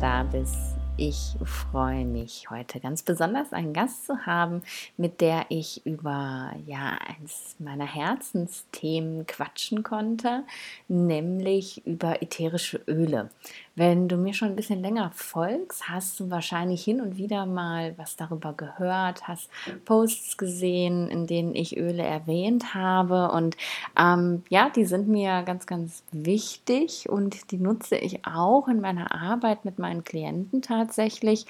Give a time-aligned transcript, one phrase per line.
[0.00, 0.56] da bist.
[0.98, 4.62] Ich freue mich heute ganz besonders einen Gast zu haben,
[4.96, 10.44] mit der ich über ja eines meiner Herzensthemen quatschen konnte,
[10.88, 13.28] nämlich über ätherische Öle.
[13.76, 17.92] Wenn du mir schon ein bisschen länger folgst, hast du wahrscheinlich hin und wieder mal
[17.98, 19.50] was darüber gehört, hast
[19.84, 23.30] Posts gesehen, in denen ich Öle erwähnt habe.
[23.30, 23.54] Und
[23.98, 29.12] ähm, ja, die sind mir ganz, ganz wichtig und die nutze ich auch in meiner
[29.14, 31.44] Arbeit mit meinen Klienten tatsächlich.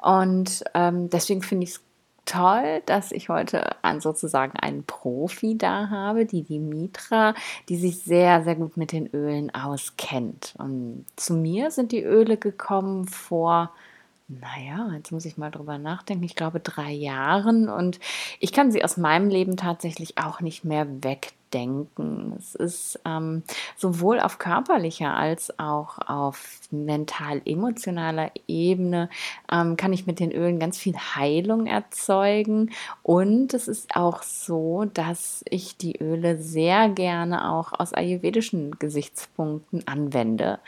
[0.00, 1.80] Und ähm, deswegen finde ich es
[2.24, 7.34] toll, dass ich heute an sozusagen einen Profi da habe, die Dimitra,
[7.68, 10.54] die sich sehr, sehr gut mit den Ölen auskennt.
[10.58, 13.72] Und zu mir sind die Öle gekommen vor
[14.40, 16.24] naja, jetzt muss ich mal drüber nachdenken.
[16.24, 18.00] Ich glaube drei Jahren und
[18.40, 21.41] ich kann sie aus meinem Leben tatsächlich auch nicht mehr wegdenken.
[22.38, 23.42] Es ist ähm,
[23.76, 29.10] sowohl auf körperlicher als auch auf mental-emotionaler Ebene
[29.50, 32.70] ähm, kann ich mit den Ölen ganz viel Heilung erzeugen
[33.02, 39.86] und es ist auch so, dass ich die Öle sehr gerne auch aus ayurvedischen Gesichtspunkten
[39.86, 40.58] anwende.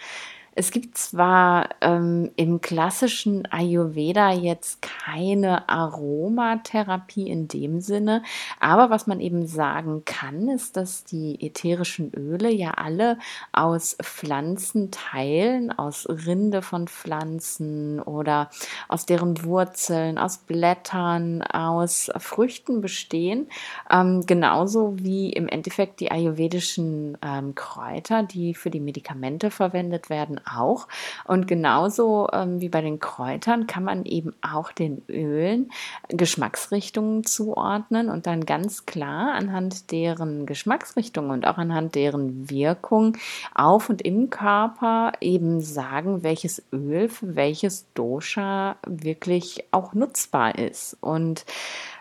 [0.57, 8.23] Es gibt zwar ähm, im klassischen Ayurveda jetzt keine Aromatherapie in dem Sinne,
[8.61, 13.19] aber was man eben sagen kann, ist, dass die ätherischen Öle ja alle
[13.51, 18.49] aus Pflanzenteilen, aus Rinde von Pflanzen oder
[18.87, 23.49] aus deren Wurzeln, aus Blättern, aus Früchten bestehen.
[23.91, 30.41] Ähm, genauso wie im Endeffekt die ayurvedischen ähm, Kräuter, die für die Medikamente verwendet werden,
[30.47, 30.89] auch.
[31.25, 35.71] Und genauso ähm, wie bei den Kräutern kann man eben auch den Ölen
[36.09, 43.17] Geschmacksrichtungen zuordnen und dann ganz klar anhand deren Geschmacksrichtung und auch anhand deren Wirkung
[43.55, 50.97] auf und im Körper eben sagen, welches Öl für welches Dosha wirklich auch nutzbar ist.
[51.01, 51.45] Und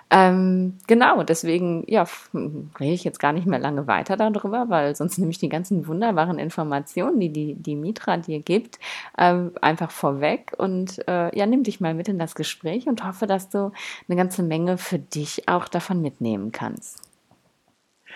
[0.09, 5.17] ähm, genau, deswegen ja, rede ich jetzt gar nicht mehr lange weiter darüber, weil sonst
[5.17, 8.79] nehme ich die ganzen wunderbaren Informationen, die die, die Mitra dir gibt,
[9.17, 13.27] ähm, einfach vorweg und äh, ja, nimm dich mal mit in das Gespräch und hoffe,
[13.27, 13.71] dass du
[14.07, 17.12] eine ganze Menge für dich auch davon mitnehmen kannst.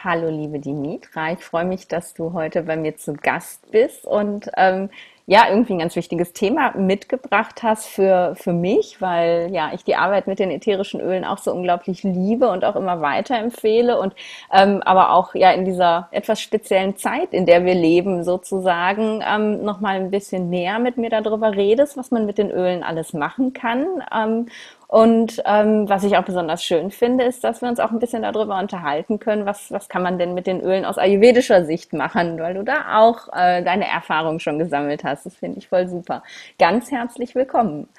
[0.03, 4.47] Hallo, liebe Dimitra, ich freue mich, dass du heute bei mir zu Gast bist und
[4.55, 4.91] ähm,
[5.25, 9.95] ja, irgendwie ein ganz wichtiges Thema mitgebracht hast für, für mich, weil ja, ich die
[9.95, 14.13] Arbeit mit den ätherischen Ölen auch so unglaublich liebe und auch immer weiterempfehle und
[14.53, 19.63] ähm, aber auch ja in dieser etwas speziellen Zeit, in der wir leben, sozusagen ähm,
[19.63, 23.51] nochmal ein bisschen näher mit mir darüber redest, was man mit den Ölen alles machen
[23.51, 23.85] kann.
[24.15, 24.45] Ähm,
[24.87, 28.21] und ähm, was ich auch besonders schön finde, ist, dass wir uns auch ein bisschen
[28.21, 32.39] darüber unterhalten können, was, was kann man denn mit den Ölen aus ayurvedischer Sicht machen,
[32.39, 35.25] weil du da auch äh, deine Erfahrung schon gesammelt hast.
[35.25, 36.23] Das finde ich voll super.
[36.57, 37.89] Ganz herzlich willkommen.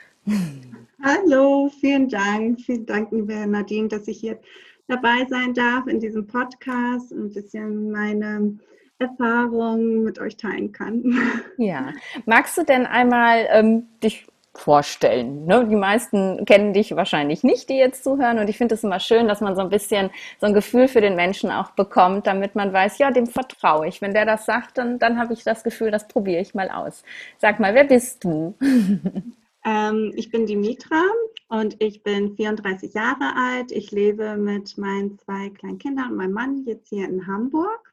[1.04, 2.60] Hallo, vielen Dank.
[2.62, 4.38] Vielen Dank, liebe Nadine, dass ich hier
[4.86, 8.58] dabei sein darf in diesem Podcast und ein bisschen meine
[8.98, 11.18] Erfahrungen mit euch teilen kann.
[11.58, 11.92] Ja,
[12.24, 15.46] magst du denn einmal ähm, dich vorstellen.
[15.46, 15.66] Ne?
[15.68, 18.38] Die meisten kennen dich wahrscheinlich nicht, die jetzt zuhören.
[18.38, 20.10] Und ich finde es immer schön, dass man so ein bisschen
[20.40, 24.02] so ein Gefühl für den Menschen auch bekommt, damit man weiß, ja, dem vertraue ich.
[24.02, 27.04] Wenn der das sagt, dann, dann habe ich das Gefühl, das probiere ich mal aus.
[27.38, 28.54] Sag mal, wer bist du?
[29.64, 31.02] Ähm, ich bin Dimitra
[31.48, 33.72] und ich bin 34 Jahre alt.
[33.72, 37.92] Ich lebe mit meinen zwei kleinen Kindern und meinem Mann jetzt hier in Hamburg.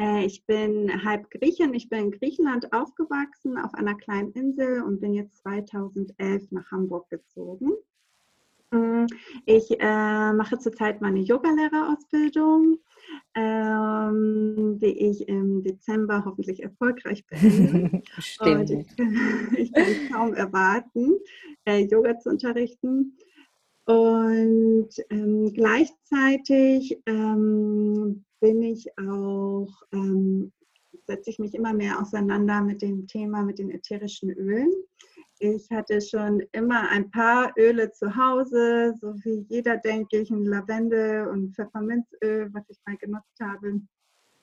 [0.00, 1.74] Äh, ich bin halb Griechin.
[1.74, 7.08] Ich bin in Griechenland aufgewachsen auf einer kleinen Insel und bin jetzt 2011 nach Hamburg
[7.10, 7.72] gezogen.
[8.72, 9.04] Mm,
[9.44, 12.78] ich äh, mache zurzeit meine Yogalehrerausbildung,
[13.34, 18.02] ähm, die ich im Dezember hoffentlich erfolgreich beende.
[18.18, 18.70] Stimmt.
[18.70, 21.12] Ich, ich, kann kaum erwarten,
[21.66, 23.18] äh, Yoga zu unterrichten.
[23.84, 30.52] Und ähm, gleichzeitig ähm, bin ich auch, ähm,
[31.06, 34.70] setze ich mich immer mehr auseinander mit dem Thema mit den ätherischen Ölen.
[35.40, 40.44] Ich hatte schon immer ein paar Öle zu Hause, so wie jeder, denke ich, ein
[40.44, 43.80] Lavendel- und Pfefferminzöl, was ich mal genutzt habe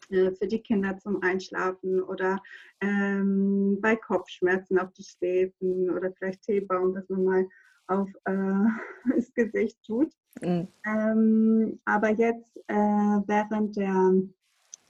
[0.09, 2.41] äh, für die Kinder zum Einschlafen oder
[2.81, 7.47] ähm, bei Kopfschmerzen auf die Schläfen oder vielleicht Teebaum, dass man mal
[7.89, 8.33] auf äh,
[9.15, 10.13] das Gesicht tut.
[10.41, 10.67] Mhm.
[10.85, 14.13] Ähm, aber jetzt äh, während der,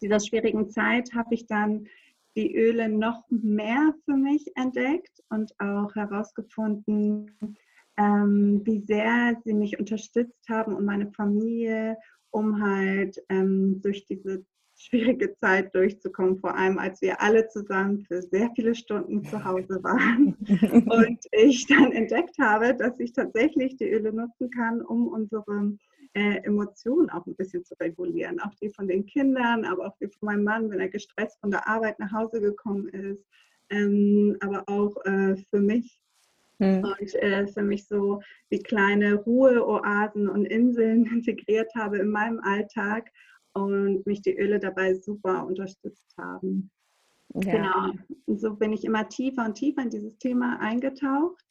[0.01, 1.87] dieser schwierigen Zeit habe ich dann
[2.35, 7.35] die Öle noch mehr für mich entdeckt und auch herausgefunden,
[7.97, 11.97] ähm, wie sehr sie mich unterstützt haben und meine Familie,
[12.31, 14.45] um halt ähm, durch diese
[14.79, 19.83] schwierige Zeit durchzukommen, vor allem als wir alle zusammen für sehr viele Stunden zu Hause
[19.83, 20.35] waren
[20.87, 25.77] und ich dann entdeckt habe, dass ich tatsächlich die Öle nutzen kann, um unsere
[26.13, 28.39] äh, Emotionen auch ein bisschen zu regulieren.
[28.39, 31.51] Auch die von den Kindern, aber auch die von meinem Mann, wenn er gestresst von
[31.51, 33.25] der Arbeit nach Hause gekommen ist.
[33.69, 35.99] Ähm, aber auch äh, für mich.
[36.59, 36.83] Hm.
[36.83, 43.11] Und äh, für mich so wie kleine Ruheoasen und Inseln integriert habe in meinem Alltag
[43.63, 46.71] und mich die Öle dabei super unterstützt haben.
[47.35, 47.51] Ja.
[47.51, 48.03] Genau.
[48.25, 51.45] Und so bin ich immer tiefer und tiefer in dieses Thema eingetaucht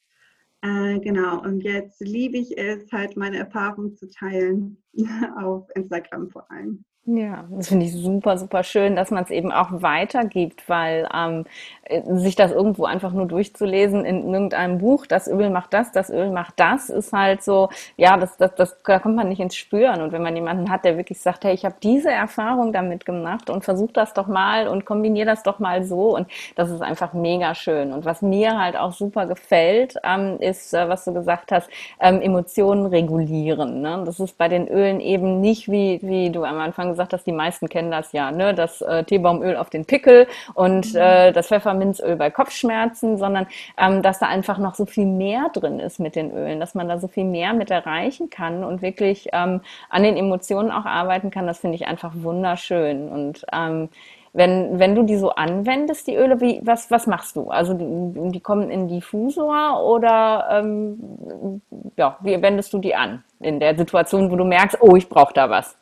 [0.61, 4.83] äh, genau, und jetzt liebe ich es, halt meine Erfahrungen zu teilen,
[5.37, 6.83] auf Instagram vor allem.
[7.05, 11.45] Ja, das finde ich super, super schön, dass man es eben auch weitergibt, weil ähm,
[11.85, 16.11] äh, sich das irgendwo einfach nur durchzulesen in irgendeinem Buch, das Öl macht das, das
[16.11, 19.55] Öl macht das, ist halt so, ja, das, das, das, da kommt man nicht ins
[19.55, 20.01] Spüren.
[20.01, 23.49] Und wenn man jemanden hat, der wirklich sagt, hey, ich habe diese Erfahrung damit gemacht
[23.49, 27.13] und versuch das doch mal und kombiniere das doch mal so und das ist einfach
[27.13, 27.91] mega schön.
[27.91, 31.69] Und was mir halt auch super gefällt, ähm, ist, äh, was du gesagt hast,
[31.99, 33.81] ähm, Emotionen regulieren.
[33.81, 34.03] Ne?
[34.05, 37.31] Das ist bei den Ölen eben nicht wie, wie du am Anfang gesagt hast, die
[37.31, 38.53] meisten kennen das ja, ne?
[38.53, 40.99] das äh, Teebaumöl auf den Pickel und mhm.
[40.99, 43.47] äh, das Pfefferminz Pfefferminzöl bei Kopfschmerzen, sondern
[43.77, 46.87] ähm, dass da einfach noch so viel mehr drin ist mit den Ölen, dass man
[46.87, 51.31] da so viel mehr mit erreichen kann und wirklich ähm, an den Emotionen auch arbeiten
[51.31, 51.47] kann.
[51.47, 53.09] Das finde ich einfach wunderschön.
[53.09, 53.89] Und ähm,
[54.31, 57.49] wenn, wenn du die so anwendest, die Öle, wie, was, was machst du?
[57.49, 61.61] Also die, die kommen in Diffusor oder ähm,
[61.97, 65.33] ja, wie wendest du die an in der Situation, wo du merkst, oh, ich brauche
[65.33, 65.78] da was?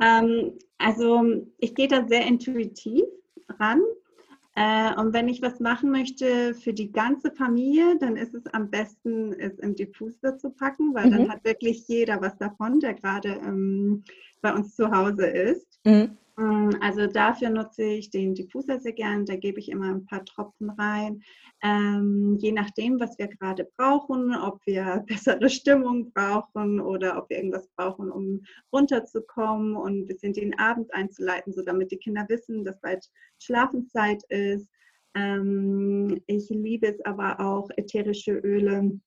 [0.00, 3.04] Ähm, also ich gehe da sehr intuitiv
[3.58, 3.80] ran.
[4.56, 8.70] Äh, und wenn ich was machen möchte für die ganze Familie, dann ist es am
[8.70, 11.10] besten, es im Diffuser zu packen, weil mhm.
[11.10, 14.04] dann hat wirklich jeder was davon, der gerade ähm,
[14.42, 15.80] bei uns zu Hause ist.
[15.84, 16.16] Mhm.
[16.38, 19.24] Ähm, also dafür nutze ich den Diffuser sehr gern.
[19.24, 21.22] Da gebe ich immer ein paar Tropfen rein.
[21.62, 27.38] Ähm, je nachdem, was wir gerade brauchen, ob wir bessere Stimmung brauchen oder ob wir
[27.38, 28.42] irgendwas brauchen, um
[28.72, 33.08] runterzukommen und ein bisschen den Abend einzuleiten, so damit die Kinder wissen, dass bald
[33.38, 34.68] Schlafenszeit ist.
[35.16, 38.98] Ähm, ich liebe es aber auch, ätherische Öle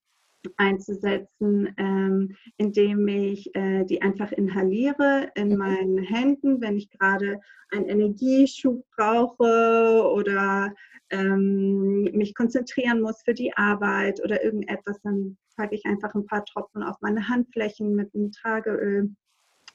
[0.57, 5.57] einzusetzen, ähm, indem ich äh, die einfach inhaliere in mhm.
[5.57, 7.39] meinen Händen, wenn ich gerade
[7.71, 10.73] einen Energieschub brauche oder
[11.09, 16.45] ähm, mich konzentrieren muss für die Arbeit oder irgendetwas, dann packe ich einfach ein paar
[16.45, 19.15] Tropfen auf meine Handflächen mit einem Trageöl,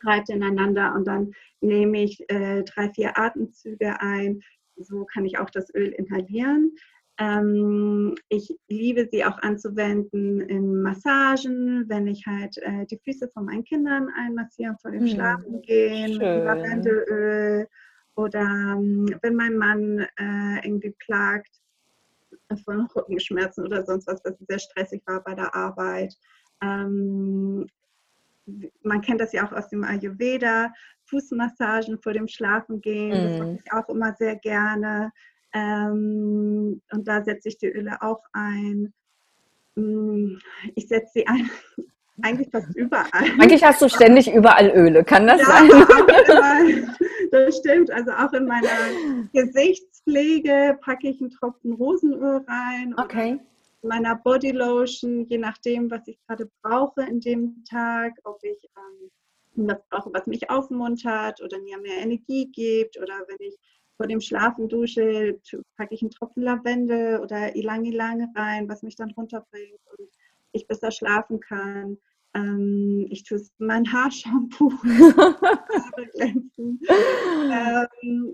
[0.04, 4.40] reite ineinander und dann nehme ich äh, drei, vier Atemzüge ein.
[4.76, 6.74] So kann ich auch das Öl inhalieren.
[7.22, 13.44] Ähm, ich liebe sie auch anzuwenden in Massagen, wenn ich halt äh, die Füße von
[13.44, 17.68] meinen Kindern einmassiere vor dem hm, Schlafen gehen, mit Lavendelöl
[18.16, 21.60] oder ähm, wenn mein Mann äh, irgendwie plagt
[22.64, 26.14] von Rückenschmerzen oder sonst was, was sehr stressig war bei der Arbeit.
[26.60, 27.66] Ähm,
[28.82, 30.72] man kennt das ja auch aus dem Ayurveda,
[31.04, 33.28] Fußmassagen vor dem Schlafengehen, mm.
[33.28, 33.58] das mache hm.
[33.64, 35.12] ich auch immer sehr gerne.
[35.52, 38.92] Ähm, und da setze ich die Öle auch ein.
[39.74, 40.36] Mm,
[40.74, 41.50] ich setze sie ein,
[42.22, 43.08] eigentlich fast überall.
[43.12, 46.96] Eigentlich hast du ständig überall Öle, kann das ja, sein?
[47.30, 47.90] das stimmt.
[47.90, 48.68] Also auch in meiner
[49.32, 52.94] Gesichtspflege packe ich einen Tropfen Rosenöl rein.
[52.98, 53.38] Okay.
[53.82, 59.10] In meiner Bodylotion, je nachdem, was ich gerade brauche in dem Tag, ob ich ähm,
[59.54, 63.56] was brauche, was mich aufmuntert oder mir mehr Energie gibt oder wenn ich
[64.02, 65.38] vor dem Schlafen dusche,
[65.76, 70.08] packe ich einen Tropfen Lavendel oder Ilang Ilang rein, was mich dann runterbringt und
[70.50, 71.98] ich besser schlafen kann.
[72.34, 74.72] Ähm, ich tue mein Haarshampoo.
[76.18, 76.50] ähm,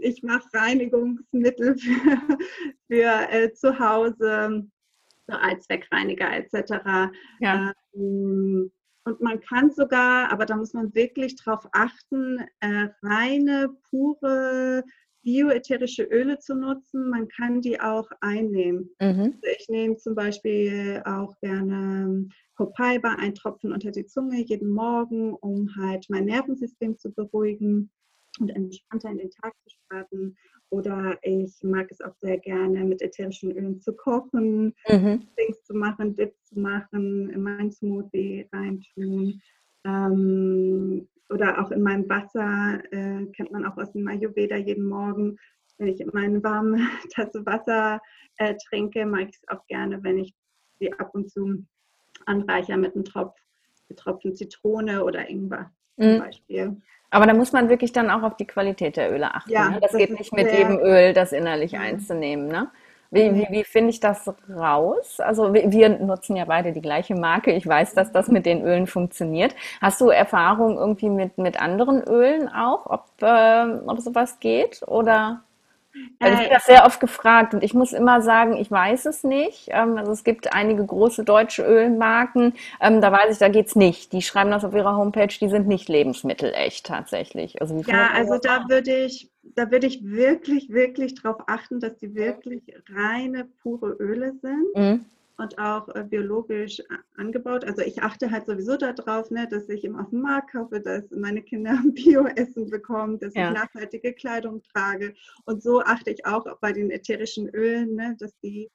[0.00, 2.22] ich mache Reinigungsmittel für,
[2.86, 4.66] für äh, zu Hause,
[5.26, 7.10] so Allzweckreiniger etc.
[7.40, 7.74] Ja.
[7.94, 8.72] Ähm,
[9.04, 14.82] und man kann sogar, aber da muss man wirklich drauf achten, äh, reine, pure
[15.28, 17.10] bioätherische Öle zu nutzen.
[17.10, 18.88] Man kann die auch einnehmen.
[18.98, 19.34] Mhm.
[19.34, 25.34] Also ich nehme zum Beispiel auch gerne Copaiba, ein Tropfen unter die Zunge jeden Morgen,
[25.34, 27.90] um halt mein Nervensystem zu beruhigen
[28.40, 30.34] und entspannter in den Tag zu starten.
[30.70, 35.26] Oder ich mag es auch sehr gerne, mit ätherischen Ölen zu kochen, mhm.
[35.38, 39.42] Dings zu machen, Dips zu machen, in meinen Smoothie reintun.
[39.88, 45.38] Ähm, oder auch in meinem Wasser, äh, kennt man auch aus dem Ayurveda jeden Morgen,
[45.78, 46.78] wenn ich meine warme
[47.14, 48.00] Tasse Wasser
[48.38, 50.34] äh, trinke, mag ich es auch gerne, wenn ich
[50.78, 51.64] sie ab und zu
[52.26, 53.34] anreicher mit einem Tropf,
[53.96, 55.70] Tropfen Zitrone oder Ingwer.
[55.96, 56.18] zum mhm.
[56.18, 56.76] Beispiel.
[57.10, 59.50] Aber da muss man wirklich dann auch auf die Qualität der Öle achten.
[59.50, 59.80] Ja, ne?
[59.80, 61.80] Das, das geht nicht mit jedem Öl, das innerlich ja.
[61.80, 62.48] einzunehmen.
[62.48, 62.70] Ne?
[63.10, 65.18] Wie, wie, wie finde ich das raus?
[65.18, 67.52] Also wir nutzen ja beide die gleiche Marke.
[67.52, 69.54] Ich weiß, dass das mit den Ölen funktioniert.
[69.80, 74.82] Hast du Erfahrung irgendwie mit, mit anderen Ölen auch, ob, äh, ob sowas geht?
[74.86, 75.42] Oder?
[76.20, 79.24] Weil ich bin das sehr oft gefragt und ich muss immer sagen, ich weiß es
[79.24, 79.68] nicht.
[79.68, 83.76] Ähm, also es gibt einige große deutsche Ölmarken, ähm, da weiß ich, da geht es
[83.76, 84.12] nicht.
[84.12, 87.60] Die schreiben das auf ihrer Homepage, die sind nicht lebensmittelecht tatsächlich.
[87.60, 92.14] Also ja, also da würde ich, da würde ich wirklich, wirklich darauf achten, dass die
[92.14, 94.76] wirklich reine, pure Öle sind.
[94.76, 95.06] Mhm
[95.38, 96.82] und auch äh, biologisch
[97.16, 97.64] angebaut.
[97.64, 101.04] Also ich achte halt sowieso darauf, ne, dass ich immer auf dem Markt kaufe, dass
[101.10, 103.48] meine Kinder Bio-Essen bekommen, dass ja.
[103.48, 105.14] ich nachhaltige Kleidung trage.
[105.44, 108.68] Und so achte ich auch bei den ätherischen Ölen, ne, dass die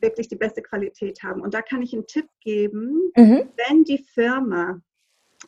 [0.00, 1.40] wirklich die beste Qualität haben.
[1.40, 3.48] Und da kann ich einen Tipp geben, mhm.
[3.68, 4.80] wenn die Firma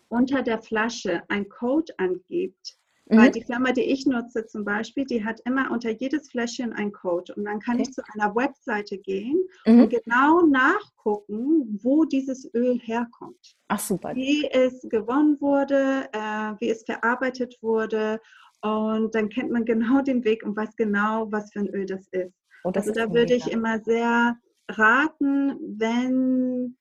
[0.08, 2.76] unter der Flasche ein Code angibt,
[3.10, 3.16] Mhm.
[3.16, 6.92] Weil die Firma, die ich nutze zum Beispiel, die hat immer unter jedes Fläschchen einen
[6.92, 7.34] Code.
[7.34, 7.82] Und dann kann okay.
[7.88, 9.82] ich zu einer Webseite gehen mhm.
[9.82, 13.56] und genau nachgucken, wo dieses Öl herkommt.
[13.68, 14.14] Ach super.
[14.14, 18.20] Wie es gewonnen wurde, äh, wie es verarbeitet wurde.
[18.62, 22.06] Und dann kennt man genau den Weg und weiß genau, was für ein Öl das
[22.08, 22.34] ist.
[22.62, 24.36] Oh, das also ist da würde ich immer sehr
[24.68, 26.76] raten, wenn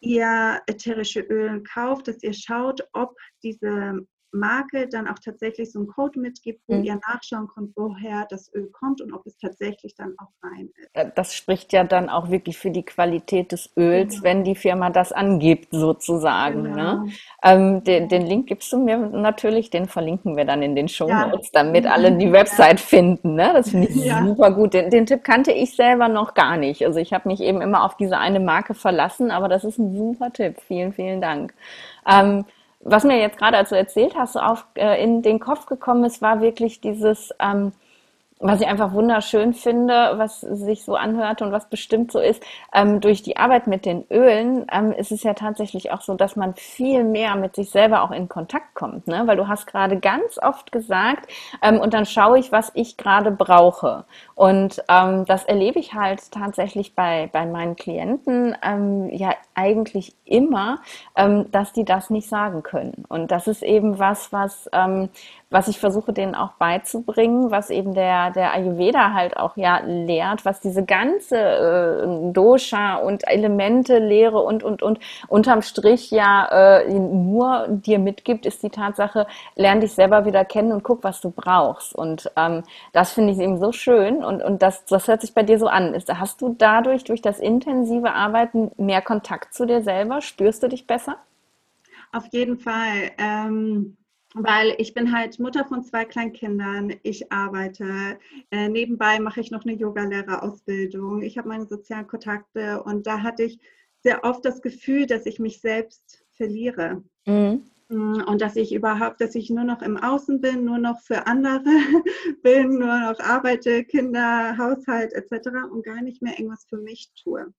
[0.00, 4.00] ihr ätherische Öle kauft, dass ihr schaut, ob diese
[4.32, 6.84] Marke dann auch tatsächlich so einen Code mitgibt, wo mhm.
[6.84, 10.90] ihr nachschauen könnt, woher das Öl kommt und ob es tatsächlich dann auch rein ist.
[10.94, 14.24] Äh, das spricht ja dann auch wirklich für die Qualität des Öls, genau.
[14.24, 16.62] wenn die Firma das angibt, sozusagen.
[16.62, 16.70] Ne?
[16.70, 17.04] Genau.
[17.04, 17.12] Ne?
[17.42, 21.08] Ähm, den, den, Link gibst du mir natürlich, den verlinken wir dann in den Show
[21.08, 21.62] Notes, ja.
[21.62, 22.86] damit alle die Website ja.
[22.86, 23.34] finden.
[23.34, 23.50] Ne?
[23.52, 24.24] Das finde ich ja.
[24.24, 24.74] super gut.
[24.74, 26.86] Den, den, Tipp kannte ich selber noch gar nicht.
[26.86, 29.96] Also ich habe mich eben immer auf diese eine Marke verlassen, aber das ist ein
[29.96, 30.60] super Tipp.
[30.66, 31.52] Vielen, vielen Dank.
[32.06, 32.44] Ähm,
[32.80, 36.04] was mir jetzt gerade, als du erzählt hast, so auf, äh, in den Kopf gekommen
[36.04, 37.72] ist, war wirklich dieses, ähm,
[38.40, 42.42] was ich einfach wunderschön finde, was sich so anhört und was bestimmt so ist,
[42.74, 46.36] ähm, durch die Arbeit mit den Ölen ähm, ist es ja tatsächlich auch so, dass
[46.36, 49.22] man viel mehr mit sich selber auch in Kontakt kommt, ne?
[49.26, 51.30] weil du hast gerade ganz oft gesagt,
[51.62, 54.04] ähm, und dann schaue ich, was ich gerade brauche.
[54.34, 60.78] Und ähm, das erlebe ich halt tatsächlich bei, bei meinen Klienten ähm, ja eigentlich immer,
[61.14, 63.04] ähm, dass die das nicht sagen können.
[63.08, 64.70] Und das ist eben was, was
[65.50, 70.44] was ich versuche denen auch beizubringen, was eben der, der Ayurveda halt auch ja lehrt,
[70.44, 76.88] was diese ganze äh, Dosha und Elemente Lehre und, und, und unterm Strich ja äh,
[76.92, 79.26] nur dir mitgibt, ist die Tatsache,
[79.56, 81.94] lern dich selber wieder kennen und guck, was du brauchst.
[81.94, 85.42] Und ähm, das finde ich eben so schön und, und das, das hört sich bei
[85.42, 85.94] dir so an.
[85.94, 90.20] Ist, hast du dadurch, durch das intensive Arbeiten, mehr Kontakt zu dir selber?
[90.20, 91.16] Spürst du dich besser?
[92.12, 93.10] Auf jeden Fall.
[93.18, 93.96] Ähm
[94.34, 96.94] weil ich bin halt Mutter von zwei Kleinkindern.
[97.02, 98.18] Ich arbeite.
[98.50, 101.22] Äh, nebenbei mache ich noch eine Yogalehrerausbildung.
[101.22, 103.58] Ich habe meine sozialen Kontakte und da hatte ich
[104.02, 107.02] sehr oft das Gefühl, dass ich mich selbst verliere.
[107.26, 107.70] Mhm.
[107.88, 111.26] Mm, und dass ich überhaupt, dass ich nur noch im Außen bin, nur noch für
[111.26, 111.64] andere
[112.42, 115.48] bin, nur noch arbeite, Kinder, Haushalt etc.
[115.70, 117.52] und gar nicht mehr irgendwas für mich tue.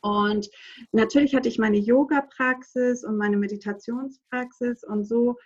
[0.00, 0.48] Und
[0.92, 5.36] natürlich hatte ich meine Yoga-Praxis und meine Meditationspraxis und so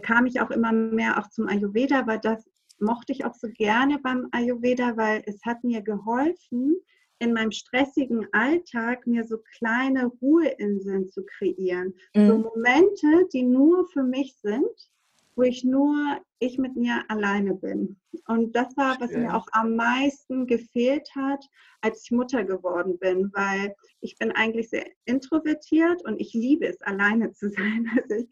[0.00, 3.98] kam ich auch immer mehr auch zum Ayurveda, weil das mochte ich auch so gerne
[3.98, 6.76] beim Ayurveda, weil es hat mir geholfen,
[7.18, 11.94] in meinem stressigen Alltag mir so kleine Ruheinseln zu kreieren.
[12.14, 12.26] Mhm.
[12.26, 14.90] So Momente, die nur für mich sind,
[15.34, 18.00] wo ich nur ich mit mir alleine bin.
[18.26, 21.44] Und das war, was mir auch am meisten gefehlt hat,
[21.80, 26.80] als ich Mutter geworden bin, weil ich bin eigentlich sehr introvertiert und ich liebe es,
[26.82, 27.86] alleine zu sein.
[28.02, 28.30] Also ich,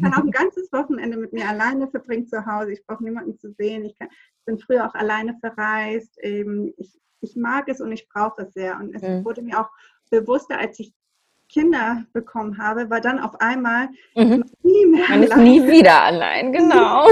[0.00, 2.72] kann auch ein ganzes Wochenende mit mir alleine verbringen zu Hause.
[2.72, 3.84] Ich brauche niemanden zu sehen.
[3.84, 6.18] Ich, kann, ich bin früher auch alleine verreist.
[6.22, 8.78] Eben, ich, ich mag es und ich brauche es sehr.
[8.78, 9.24] Und es mhm.
[9.24, 9.68] wurde mir auch
[10.10, 10.94] bewusster, als ich
[11.52, 14.44] Kinder bekommen habe, war dann auf einmal mhm.
[14.62, 17.08] nie mehr Man ist nie wieder allein, genau.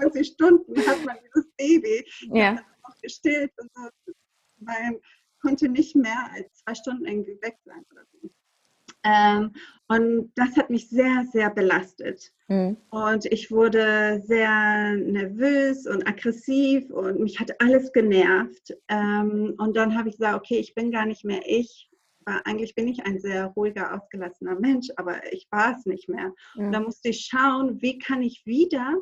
[0.00, 2.52] 20 Stunden hat man dieses Baby ja.
[2.54, 4.12] noch gestillt und so.
[4.60, 4.96] Man
[5.42, 8.30] konnte nicht mehr als zwei Stunden irgendwie weg sein oder so.
[9.04, 9.52] Ähm,
[9.88, 12.32] und das hat mich sehr, sehr belastet.
[12.48, 12.78] Mhm.
[12.90, 18.74] Und ich wurde sehr nervös und aggressiv und mich hat alles genervt.
[18.88, 21.90] Ähm, und dann habe ich gesagt, okay, ich bin gar nicht mehr ich,
[22.26, 26.32] eigentlich bin ich ein sehr ruhiger, ausgelassener Mensch, aber ich war es nicht mehr.
[26.54, 26.66] Ja.
[26.66, 28.94] Und da musste ich schauen, wie kann ich wieder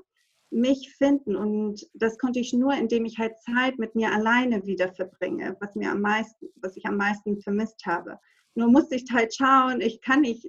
[0.52, 1.34] mich finden.
[1.34, 5.74] Und das konnte ich nur, indem ich halt Zeit mit mir alleine wieder verbringe, was
[5.74, 8.18] mir am meisten, was ich am meisten vermisst habe.
[8.54, 10.46] Nur musste ich halt schauen, ich kann nicht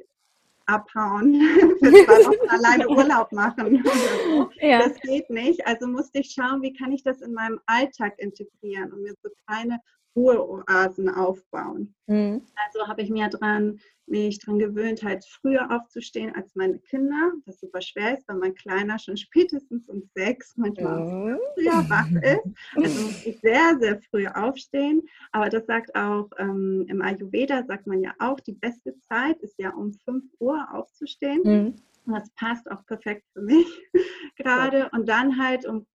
[0.65, 1.34] abhauen,
[1.80, 3.84] für zwei Wochen alleine Urlaub machen.
[3.84, 4.50] So.
[4.62, 4.80] Ja.
[4.80, 5.65] Das geht nicht.
[5.65, 9.30] Also musste ich schauen, wie kann ich das in meinem Alltag integrieren und mir so
[9.48, 9.80] kleine
[10.15, 11.93] Ruheoasen aufbauen.
[12.08, 12.41] Mhm.
[12.65, 17.60] Also habe ich mir dran, mich dran gewöhnt, halt früher aufzustehen als meine Kinder, was
[17.60, 21.39] super schwer ist, weil mein Kleiner schon spätestens um sechs manchmal mhm.
[21.55, 22.43] früher wach ist.
[22.75, 25.01] Also muss ich sehr, sehr früh aufstehen.
[25.32, 29.58] Aber das sagt auch ähm, im Ayurveda, sagt man ja auch, die beste Zeit ist
[29.58, 31.41] ja um fünf Uhr aufzustehen.
[31.43, 31.75] Mhm.
[32.05, 33.67] Das passt auch perfekt für mich
[34.38, 34.89] gerade.
[34.91, 35.86] Und dann halt um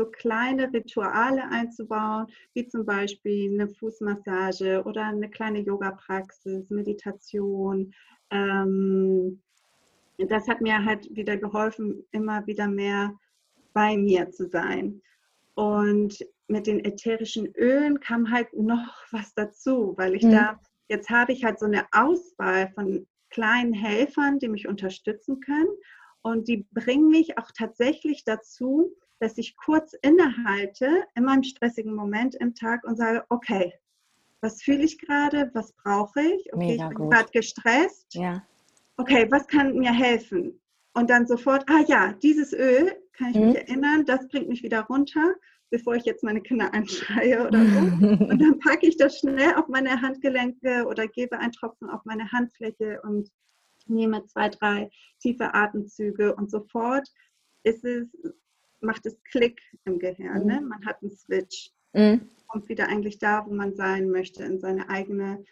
[0.00, 7.92] so kleine Rituale einzubauen, wie zum Beispiel eine Fußmassage oder eine kleine Yoga-Praxis, Meditation.
[8.30, 9.42] Ähm,
[10.16, 13.14] das hat mir halt wieder geholfen, immer wieder mehr
[13.74, 15.02] bei mir zu sein.
[15.54, 20.32] Und mit den ätherischen Ölen kam halt noch was dazu, weil ich mhm.
[20.32, 25.68] da, jetzt habe ich halt so eine Auswahl von kleinen Helfern, die mich unterstützen können.
[26.22, 32.34] Und die bringen mich auch tatsächlich dazu, dass ich kurz innehalte in meinem stressigen Moment
[32.34, 33.72] im Tag und sage, okay,
[34.40, 36.52] was fühle ich gerade, was brauche ich?
[36.52, 38.14] Okay, Mega ich bin gerade gestresst.
[38.14, 38.42] Ja.
[38.96, 40.58] Okay, was kann mir helfen?
[40.94, 43.46] Und dann sofort, ah ja, dieses Öl, kann ich mhm.
[43.46, 45.34] mich erinnern, das bringt mich wieder runter,
[45.68, 47.78] bevor ich jetzt meine Kinder anschreie oder so.
[47.78, 52.32] und dann packe ich das schnell auf meine Handgelenke oder gebe einen Tropfen auf meine
[52.32, 53.30] Handfläche und
[53.86, 57.08] nehme zwei, drei tiefe Atemzüge und sofort
[57.62, 58.08] ist es
[58.82, 60.46] macht es Klick im Gehirn.
[60.46, 60.60] Ne?
[60.60, 60.68] Mhm.
[60.68, 61.70] Man hat einen Switch.
[61.92, 62.22] Mhm.
[62.46, 65.44] Kommt wieder eigentlich da, wo man sein möchte, in seine eigene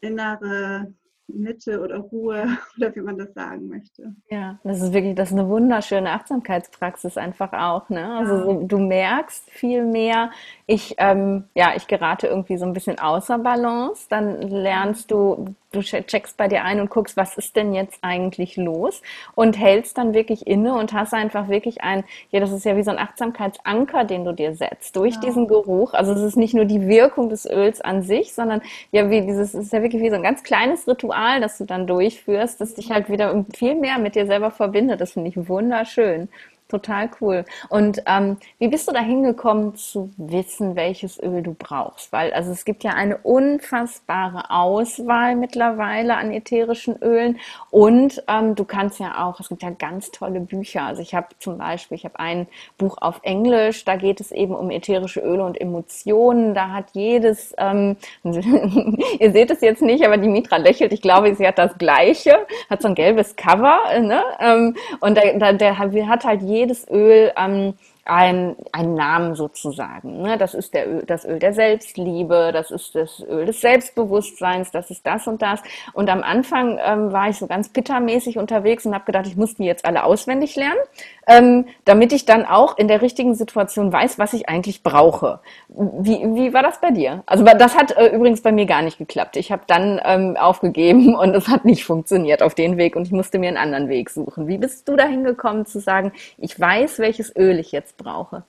[0.00, 0.92] innere
[1.28, 4.14] Mitte oder Ruhe oder wie man das sagen möchte.
[4.30, 7.88] Ja, das ist wirklich, das ist eine wunderschöne Achtsamkeitspraxis einfach auch.
[7.88, 8.16] Ne?
[8.18, 8.66] Also ja.
[8.66, 10.30] du merkst viel mehr,
[10.66, 15.82] ich, ähm, ja, ich gerate irgendwie so ein bisschen außer Balance, dann lernst du, du
[15.82, 19.02] checkst bei dir ein und guckst, was ist denn jetzt eigentlich los
[19.34, 22.82] und hältst dann wirklich inne und hast einfach wirklich ein, ja, das ist ja wie
[22.82, 25.20] so ein Achtsamkeitsanker, den du dir setzt durch ja.
[25.20, 25.94] diesen Geruch.
[25.94, 29.54] Also es ist nicht nur die Wirkung des Öls an sich, sondern ja, wie dieses,
[29.54, 32.74] es ist ja wirklich wie so ein ganz kleines Ritual, das du dann durchführst, das
[32.74, 35.00] dich halt wieder viel mehr mit dir selber verbindet.
[35.00, 36.28] Das finde ich wunderschön.
[36.68, 37.44] Total cool.
[37.68, 42.12] Und ähm, wie bist du da hingekommen zu wissen, welches Öl du brauchst?
[42.12, 47.38] Weil also es gibt ja eine unfassbare Auswahl mittlerweile an ätherischen Ölen
[47.70, 50.82] und ähm, du kannst ja auch, es gibt ja ganz tolle Bücher.
[50.82, 52.48] Also ich habe zum Beispiel, ich habe ein
[52.78, 56.52] Buch auf Englisch, da geht es eben um ätherische Öle und Emotionen.
[56.54, 60.92] Da hat jedes, ähm, ihr seht es jetzt nicht, aber die Mitra lächelt.
[60.92, 64.24] Ich glaube, sie hat das Gleiche, hat so ein gelbes Cover, ne?
[64.40, 67.74] Ähm, und der, der, der hat halt jedes Öl ähm,
[68.06, 70.22] ein, einen Namen sozusagen.
[70.22, 70.38] Ne?
[70.38, 74.90] Das ist der Öl, das Öl der Selbstliebe, das ist das Öl des Selbstbewusstseins, das
[74.90, 75.60] ist das und das.
[75.92, 79.56] Und am Anfang ähm, war ich so ganz bittermäßig unterwegs und habe gedacht, ich muss
[79.56, 80.78] die jetzt alle auswendig lernen,
[81.26, 85.40] ähm, damit ich dann auch in der richtigen Situation weiß, was ich eigentlich brauche.
[85.68, 87.24] Wie, wie war das bei dir?
[87.26, 89.36] Also das hat äh, übrigens bei mir gar nicht geklappt.
[89.36, 93.12] Ich habe dann ähm, aufgegeben und es hat nicht funktioniert auf den Weg und ich
[93.12, 94.46] musste mir einen anderen Weg suchen.
[94.46, 98.44] Wie bist du dahin gekommen zu sagen, ich weiß, welches Öl ich jetzt brauche?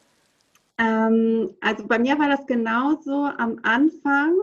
[0.79, 4.33] Ähm, also bei mir war das genauso am Anfang.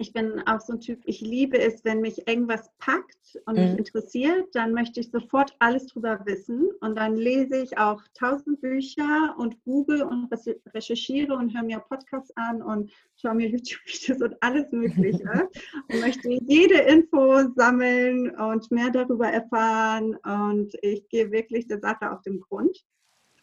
[0.00, 3.64] Ich bin auch so ein Typ, ich liebe es, wenn mich irgendwas packt und mhm.
[3.64, 6.70] mich interessiert, dann möchte ich sofort alles drüber wissen.
[6.80, 10.30] Und dann lese ich auch tausend Bücher und google und
[10.72, 15.50] recherchiere und höre mir Podcasts an und schaue mir YouTube-Videos und alles Mögliche.
[15.92, 20.16] und möchte jede Info sammeln und mehr darüber erfahren.
[20.24, 22.86] Und ich gehe wirklich der Sache auf den Grund.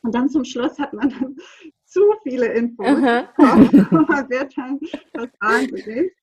[0.01, 1.35] Und dann zum Schluss hat man dann
[1.85, 4.07] zu viele Infos bekommen.
[4.07, 4.79] man wird dann
[5.39, 6.16] wahnsinnig.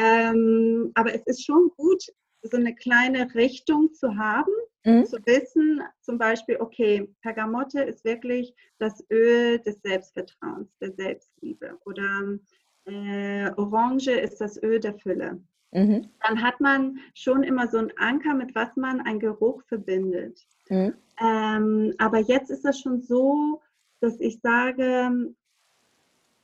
[0.00, 2.02] Ähm, aber es ist schon gut,
[2.42, 4.52] so eine kleine Richtung zu haben,
[4.84, 5.04] mhm.
[5.04, 11.78] zu wissen, zum Beispiel, okay, Pergamotte ist wirklich das Öl des Selbstvertrauens, der Selbstliebe.
[11.84, 12.38] Oder
[12.86, 15.42] äh, Orange ist das Öl der Fülle.
[15.72, 16.08] Mhm.
[16.26, 20.40] Dann hat man schon immer so einen Anker, mit was man einen Geruch verbindet.
[20.68, 20.94] Mhm.
[21.20, 23.60] Ähm, aber jetzt ist das schon so,
[24.00, 25.34] dass ich sage,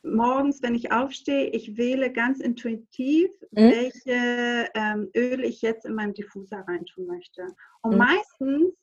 [0.07, 3.71] morgens, wenn ich aufstehe, ich wähle ganz intuitiv, mhm.
[3.71, 7.47] welche ähm, Öle ich jetzt in meinen Diffuser reintun möchte.
[7.83, 7.99] Und mhm.
[7.99, 8.75] meistens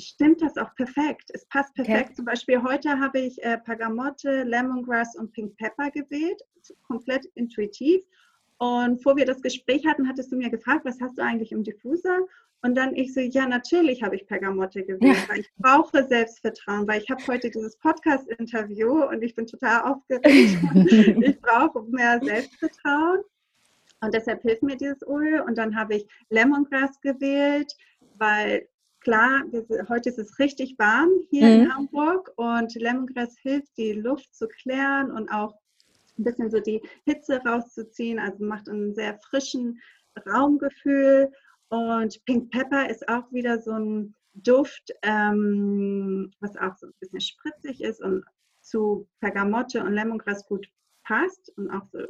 [0.00, 1.30] stimmt das auch perfekt.
[1.32, 2.06] Es passt perfekt.
[2.06, 2.14] Okay.
[2.14, 6.40] Zum Beispiel heute habe ich äh, Pergamotte, Lemongrass und Pink Pepper gewählt,
[6.86, 8.02] komplett intuitiv.
[8.58, 11.62] Und vor wir das Gespräch hatten, hattest du mir gefragt, was hast du eigentlich im
[11.62, 12.20] Diffuser?
[12.62, 15.28] Und dann ich so, ja, natürlich habe ich Pergamotte gewählt, ja.
[15.28, 20.58] weil ich brauche Selbstvertrauen, weil ich habe heute dieses Podcast-Interview und ich bin total aufgeregt.
[21.22, 23.20] ich brauche mehr Selbstvertrauen.
[24.00, 25.40] Und deshalb hilft mir dieses Öl.
[25.40, 27.72] Und dann habe ich Lemongrass gewählt,
[28.18, 28.66] weil
[29.00, 29.44] klar,
[29.88, 31.62] heute ist es richtig warm hier mhm.
[31.62, 35.54] in Hamburg und Lemongrass hilft, die Luft zu klären und auch
[36.18, 38.18] ein bisschen so die Hitze rauszuziehen.
[38.18, 39.80] Also macht einen sehr frischen
[40.26, 41.32] Raumgefühl.
[41.68, 47.20] Und Pink Pepper ist auch wieder so ein Duft, ähm, was auch so ein bisschen
[47.20, 48.24] spritzig ist und
[48.60, 50.68] zu Pergamotte und Lemongrass gut
[51.04, 52.00] passt und auch so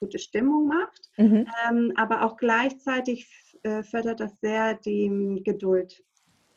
[0.00, 1.10] gute Stimmung macht.
[1.16, 1.46] Mhm.
[1.68, 3.28] Ähm, aber auch gleichzeitig
[3.62, 6.04] äh, fördert das sehr die Geduld.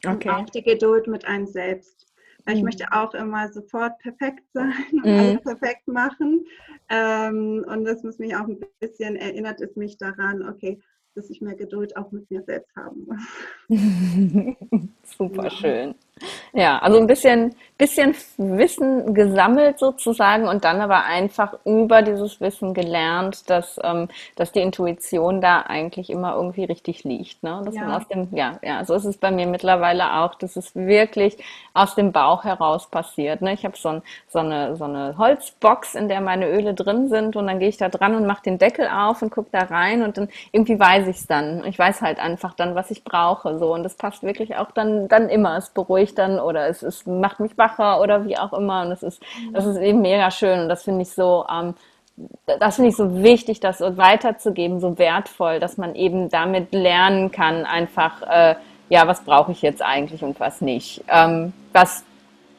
[0.06, 0.30] Okay.
[0.30, 2.07] Und auch die Geduld mit einem selbst.
[2.48, 2.60] Weil mhm.
[2.60, 5.20] ich möchte auch immer sofort perfekt sein und mhm.
[5.20, 6.46] alles perfekt machen.
[6.90, 10.80] Ähm, und das muss mich auch ein bisschen, erinnert es mich daran, okay,
[11.14, 14.58] dass ich mehr Geduld auch mit mir selbst haben muss.
[15.18, 15.50] Super ja.
[15.50, 15.96] schön.
[16.54, 22.74] Ja, also ein bisschen, bisschen Wissen gesammelt sozusagen und dann aber einfach über dieses Wissen
[22.74, 27.44] gelernt, dass, ähm, dass die Intuition da eigentlich immer irgendwie richtig liegt.
[27.44, 27.62] Ne?
[27.64, 27.82] Dass ja.
[27.82, 31.38] man aus dem, ja, ja, so ist es bei mir mittlerweile auch, dass es wirklich
[31.74, 33.42] aus dem Bauch heraus passiert.
[33.42, 33.54] Ne?
[33.54, 37.36] Ich habe so, ein, so, eine, so eine Holzbox, in der meine Öle drin sind
[37.36, 40.02] und dann gehe ich da dran und mache den Deckel auf und gucke da rein
[40.02, 41.64] und dann irgendwie weiß ich es dann.
[41.66, 43.60] Ich weiß halt einfach dann, was ich brauche.
[43.60, 45.58] So und das passt wirklich auch dann, dann immer.
[45.58, 48.82] Es beruhigt dann oder es, es macht mich wacher oder wie auch immer.
[48.82, 49.22] Und es ist,
[49.54, 50.62] das ist eben mega schön.
[50.62, 51.74] Und das finde ich so, ähm,
[52.60, 57.66] das finde ich so wichtig, das weiterzugeben, so wertvoll, dass man eben damit lernen kann,
[57.66, 58.56] einfach, äh,
[58.90, 61.04] ja, was brauche ich jetzt eigentlich und was nicht.
[61.10, 62.04] Ähm, was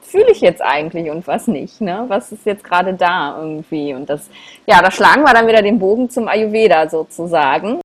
[0.01, 2.05] fühle ich jetzt eigentlich und was nicht, ne?
[2.09, 3.95] Was ist jetzt gerade da irgendwie?
[3.95, 4.29] Und das,
[4.67, 7.81] ja, da schlagen wir dann wieder den Bogen zum Ayurveda sozusagen.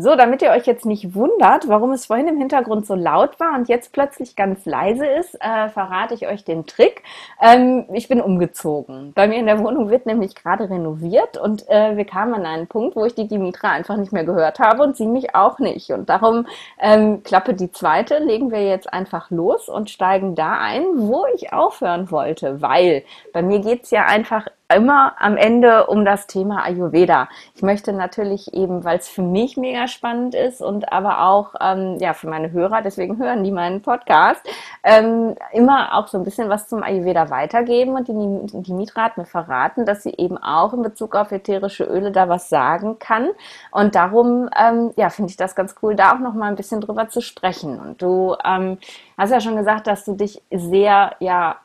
[0.00, 3.54] So, damit ihr euch jetzt nicht wundert, warum es vorhin im Hintergrund so laut war
[3.54, 7.02] und jetzt plötzlich ganz leise ist, äh, verrate ich euch den Trick.
[7.38, 9.12] Ähm, ich bin umgezogen.
[9.14, 12.66] Bei mir in der Wohnung wird nämlich gerade renoviert und äh, wir kamen an einen
[12.66, 15.90] Punkt, wo ich die Dimitra einfach nicht mehr gehört habe und sie mich auch nicht.
[15.90, 16.46] Und darum
[16.78, 21.52] ähm, Klappe die zweite, legen wir jetzt einfach los und steigen da ein, wo ich
[21.52, 27.28] aufhören wollte, weil bei mir geht's ja einfach immer am Ende um das Thema Ayurveda.
[27.54, 31.98] Ich möchte natürlich eben, weil es für mich mega spannend ist und aber auch ähm,
[32.00, 34.40] ja für meine Hörer, deswegen hören die meinen Podcast,
[34.82, 39.16] ähm, immer auch so ein bisschen was zum Ayurveda weitergeben und die, die Mitra hat
[39.16, 43.28] mir verraten, dass sie eben auch in Bezug auf ätherische Öle da was sagen kann
[43.70, 46.80] und darum ähm, ja finde ich das ganz cool, da auch noch mal ein bisschen
[46.80, 47.80] drüber zu sprechen.
[47.80, 48.78] Und du ähm,
[49.16, 51.56] hast ja schon gesagt, dass du dich sehr ja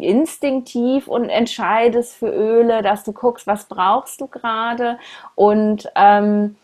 [0.00, 4.98] instinktiv und entscheidest für Öle, dass du guckst, was brauchst du gerade.
[5.34, 6.56] Und ähm,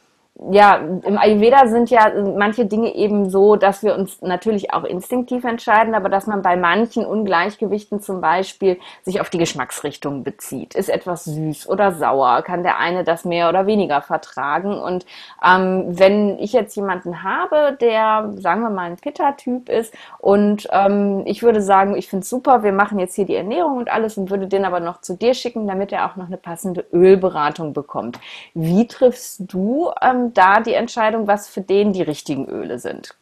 [0.51, 5.45] ja, im Ayurveda sind ja manche Dinge eben so, dass wir uns natürlich auch instinktiv
[5.45, 10.75] entscheiden, aber dass man bei manchen Ungleichgewichten zum Beispiel sich auf die Geschmacksrichtung bezieht.
[10.75, 12.43] Ist etwas süß oder sauer?
[12.43, 14.81] Kann der eine das mehr oder weniger vertragen?
[14.81, 15.05] Und
[15.45, 21.23] ähm, wenn ich jetzt jemanden habe, der, sagen wir mal, ein Pitta-Typ ist und ähm,
[21.27, 24.17] ich würde sagen, ich finde es super, wir machen jetzt hier die Ernährung und alles
[24.17, 27.75] und würde den aber noch zu dir schicken, damit er auch noch eine passende Ölberatung
[27.75, 28.19] bekommt.
[28.55, 33.17] Wie triffst du ähm, da die Entscheidung, was für den die richtigen Öle sind?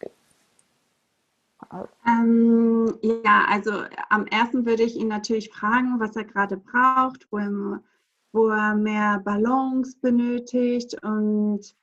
[2.07, 3.73] Ähm, ja, also
[4.09, 7.83] am ersten würde ich ihn natürlich fragen, was er gerade braucht, wo er,
[8.33, 10.97] wo er mehr Balance benötigt.
[11.03, 11.75] Und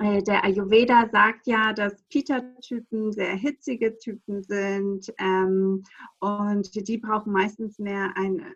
[0.00, 5.84] äh, der Ayurveda sagt ja, dass Pita-Typen sehr hitzige Typen sind ähm,
[6.18, 8.54] und die brauchen meistens mehr eine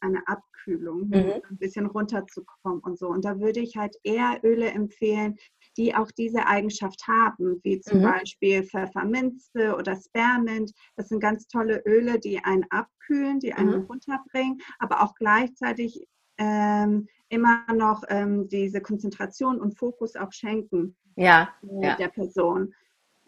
[0.00, 0.26] eine
[0.60, 1.42] Abkühlung, mhm.
[1.50, 3.08] ein bisschen runterzukommen und so.
[3.08, 5.36] Und da würde ich halt eher Öle empfehlen,
[5.76, 8.04] die auch diese Eigenschaft haben, wie zum mhm.
[8.04, 10.72] Beispiel Pfefferminze oder Spearmint.
[10.96, 13.86] Das sind ganz tolle Öle, die einen abkühlen, die einen mhm.
[13.86, 16.06] runterbringen, aber auch gleichzeitig
[16.38, 21.96] ähm, immer noch ähm, diese Konzentration und Fokus auch schenken ja, äh, ja.
[21.96, 22.74] der Person.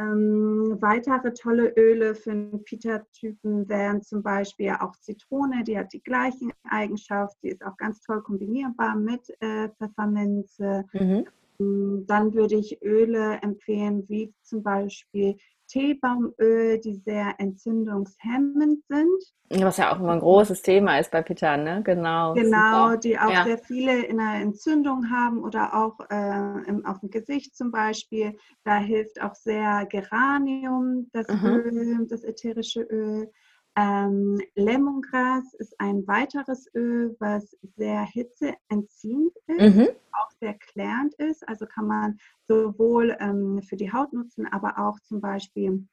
[0.03, 6.03] Ähm, weitere tolle Öle für einen Pita-Typen wären zum Beispiel auch Zitrone, die hat die
[6.03, 10.85] gleiche Eigenschaft, die ist auch ganz toll kombinierbar mit äh, Pfefferminze.
[10.93, 11.27] Mhm.
[11.61, 15.37] Ähm, dann würde ich Öle empfehlen, wie zum Beispiel
[15.73, 19.63] Teebaumöl, die sehr entzündungshemmend sind.
[19.63, 21.83] Was ja auch immer ein großes Thema ist bei Pitan, ne?
[21.83, 22.35] Genau.
[22.35, 22.97] Genau, super.
[22.99, 23.45] die auch ja.
[23.45, 28.37] sehr viele in der Entzündung haben oder auch äh, im, auf dem Gesicht zum Beispiel.
[28.65, 31.47] Da hilft auch sehr Geranium, das mhm.
[31.47, 33.31] Öl, das ätherische Öl.
[33.77, 39.89] Ähm, Lemongrass ist ein weiteres Öl, was sehr hitzeentziehend ist, mhm.
[40.13, 41.47] auch sehr klärend ist.
[41.49, 45.87] Also kann man sowohl ähm, für die Haut nutzen, aber auch zum Beispiel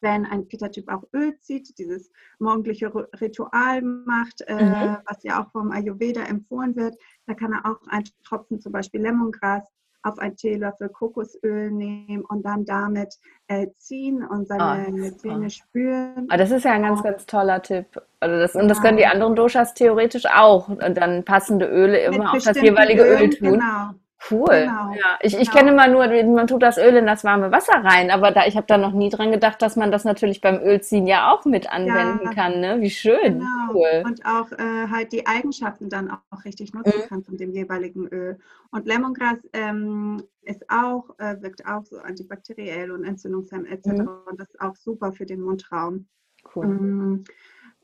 [0.00, 4.98] wenn ein Pitta-Typ auch Öl zieht, dieses morgendliche Ritual macht, äh, mhm.
[5.06, 9.02] was ja auch vom Ayurveda empfohlen wird, da kann er auch einen Tropfen zum Beispiel
[9.02, 9.68] Lemongrass
[10.06, 13.14] auf einen Teelöffel Kokosöl nehmen und dann damit
[13.48, 16.28] äh, ziehen und seine oh, Zähne spüren.
[16.32, 18.00] Oh, das ist ja ein ganz, ganz toller Tipp.
[18.20, 20.68] Also das, und das können die anderen Doshas theoretisch auch.
[20.68, 23.52] Und dann passende Öle immer auf das jeweilige Öl, Öl tun.
[23.52, 23.90] Genau.
[24.30, 24.46] Cool.
[24.46, 25.42] Genau, ja, ich, genau.
[25.42, 28.46] ich kenne immer nur, man tut das Öl in das warme Wasser rein, aber da,
[28.46, 31.44] ich habe da noch nie dran gedacht, dass man das natürlich beim Ölziehen ja auch
[31.44, 32.60] mit anwenden ja, kann.
[32.60, 32.80] Ne?
[32.80, 33.40] Wie schön.
[33.40, 33.72] Genau.
[33.72, 34.02] Cool.
[34.04, 37.08] Und auch äh, halt die Eigenschaften dann auch richtig nutzen mhm.
[37.08, 38.38] kann von dem jeweiligen Öl.
[38.70, 43.86] Und Lemongrass ähm, ist auch, äh, wirkt auch so antibakteriell und entzündungshemmend etc.
[43.86, 44.08] Mhm.
[44.26, 46.06] Und das ist auch super für den Mundraum.
[46.54, 46.66] Cool.
[46.66, 47.24] Mhm.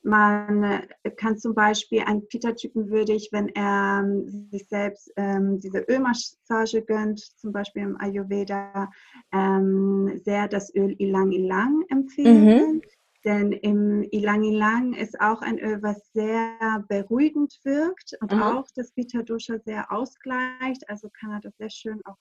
[0.05, 5.81] Man äh, kann zum Beispiel einen Pita-Typen würdig, wenn er ähm, sich selbst ähm, diese
[5.88, 8.91] Ölmassage gönnt, zum Beispiel im Ayurveda,
[9.33, 12.45] ähm, sehr das Öl Ilang Ilang empfehlen.
[12.45, 12.83] Mhm.
[13.25, 18.43] Denn im Ilang Ilang ist auch ein Öl, was sehr beruhigend wirkt und mhm.
[18.43, 20.88] auch das Pitta Dosha sehr ausgleicht.
[20.88, 22.17] Also kann er das sehr schön auch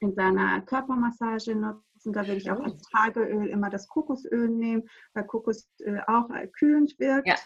[0.00, 1.84] in seiner Körpermassage nutzen.
[2.12, 7.28] Da würde ich auch als Tageöl immer das Kokosöl nehmen, weil Kokosöl auch kühlend wirkt.
[7.28, 7.36] Ja.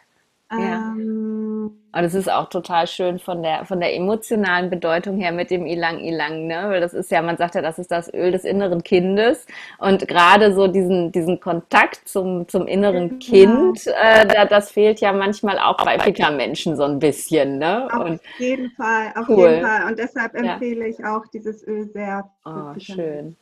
[0.51, 0.93] Ja.
[0.95, 5.51] Ähm, und es ist auch total schön von der, von der emotionalen Bedeutung her mit
[5.51, 6.65] dem Ilang Ilang, ne?
[6.69, 9.47] Weil das ist ja, man sagt ja, das ist das Öl des inneren Kindes.
[9.79, 13.29] Und gerade so diesen, diesen Kontakt zum, zum inneren ja.
[13.29, 17.89] Kind, äh, da, das fehlt ja manchmal auch bei Pitta-Menschen so ein bisschen, ne?
[17.93, 19.51] Auf und, jeden Fall, auf cool.
[19.51, 19.87] jeden Fall.
[19.89, 20.87] Und deshalb empfehle ja.
[20.87, 22.31] ich auch dieses Öl sehr.
[22.47, 23.37] Oh, schön.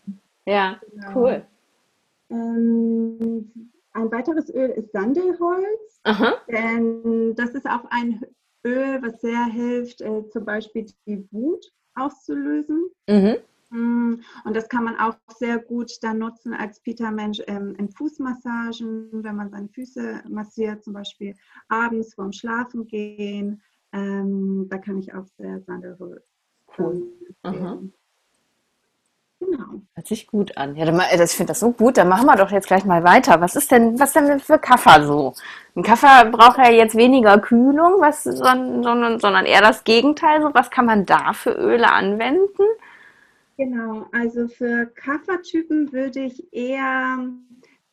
[0.47, 1.15] Ja, genau.
[1.15, 1.47] cool.
[2.31, 6.35] Ähm, ein weiteres Öl ist Sandelholz, Aha.
[6.49, 8.25] denn das ist auch ein
[8.65, 12.91] Öl, was sehr hilft, äh, zum Beispiel die Wut auszulösen.
[13.09, 13.37] Mhm.
[13.71, 19.25] Mm, und das kann man auch sehr gut dann nutzen als Peter-Mensch ähm, in Fußmassagen,
[19.25, 21.35] wenn man seine Füße massiert, zum Beispiel
[21.69, 23.63] abends vorm Schlafen gehen.
[23.93, 26.25] Ähm, da kann ich auch sehr Sandelholz
[26.79, 27.13] cool.
[27.45, 27.93] Ähm,
[29.47, 29.81] Genau.
[29.95, 30.77] Hört sich gut an.
[30.77, 31.97] Ja, dann, ich finde das so gut.
[31.97, 33.41] Dann machen wir doch jetzt gleich mal weiter.
[33.41, 35.35] Was ist denn, was denn für Kaffer so?
[35.75, 40.43] Ein Kaffer braucht ja jetzt weniger Kühlung, was, sondern, sondern eher das Gegenteil.
[40.43, 42.63] So, was kann man da für Öle anwenden?
[43.57, 47.19] Genau, also für Kaffertypen würde ich eher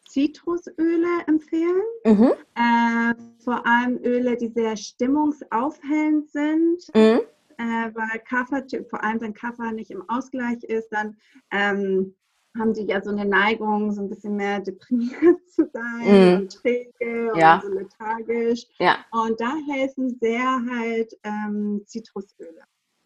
[0.07, 1.81] Zitrusöle empfehlen.
[2.05, 2.33] Mhm.
[2.55, 3.13] Äh,
[3.43, 6.83] vor allem Öle, die sehr stimmungsaufhellend sind.
[6.93, 7.21] Mhm
[7.57, 11.17] äh, weil Kaffer, vor allem wenn Kaffer nicht im Ausgleich ist, dann
[11.51, 12.15] ähm,
[12.57, 16.41] haben die ja so eine Neigung, so ein bisschen mehr deprimiert zu sein mm.
[16.41, 17.55] und träge ja.
[17.55, 18.65] und so lethargisch.
[18.79, 18.97] Ja.
[19.11, 22.61] Und da helfen sehr halt ähm, Zitrusöle.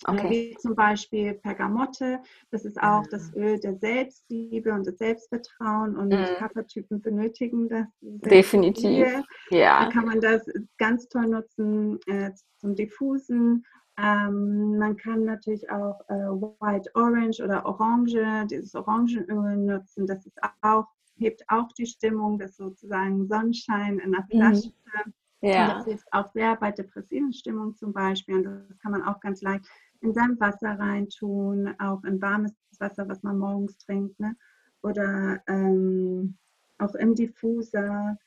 [0.05, 0.29] Okay.
[0.29, 2.19] Wie zum Beispiel Pergamotte,
[2.51, 3.07] das ist auch ah.
[3.10, 6.38] das Öl der Selbstliebe und des Selbstvertrauen und mm.
[6.38, 7.88] Kaffertypen benötigen das.
[8.01, 9.07] Definitiv.
[9.49, 9.86] Ja.
[9.86, 10.45] Da kann man das
[10.77, 13.65] ganz toll nutzen äh, zum Diffusen
[13.97, 20.05] ähm, man kann natürlich auch äh, White Orange oder Orange, dieses Orangenöl nutzen.
[20.05, 24.27] Das ist auch, hebt auch die Stimmung, das ist sozusagen Sonnenschein in der mhm.
[24.29, 24.67] Flasche.
[24.67, 25.13] Mhm.
[25.41, 25.75] Ja.
[25.75, 28.38] das hilft auch sehr bei depressiven Stimmungen zum Beispiel.
[28.38, 29.65] Und das kann man auch ganz leicht
[30.01, 34.19] in sein Wasser reintun, auch in warmes Wasser, was man morgens trinkt.
[34.19, 34.36] Ne?
[34.83, 36.38] Oder ähm,
[36.77, 38.17] auch im Diffuser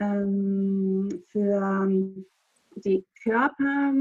[0.00, 1.88] ähm, für
[2.76, 3.92] die Körper,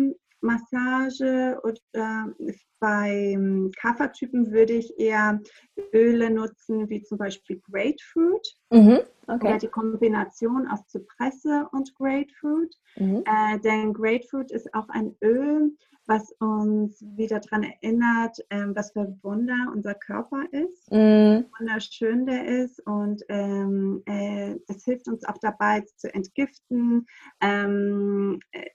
[0.45, 1.79] Massage oder
[2.79, 3.37] bei
[3.79, 5.41] Kaffertypen würde ich eher
[5.93, 9.47] Öle nutzen, wie zum Beispiel Grapefruit mhm, okay.
[9.47, 12.75] oder die Kombination aus Zypresse und Grapefruit.
[12.97, 13.23] Mhm.
[13.25, 15.71] Äh, denn Grapefruit ist auch ein Öl,
[16.07, 21.45] was uns wieder daran erinnert, ähm, was für Wunder unser Körper ist, mhm.
[21.57, 27.07] wunderschön der ist und ähm, äh, es hilft uns auch dabei zu entgiften.
[27.41, 28.65] Ähm, äh,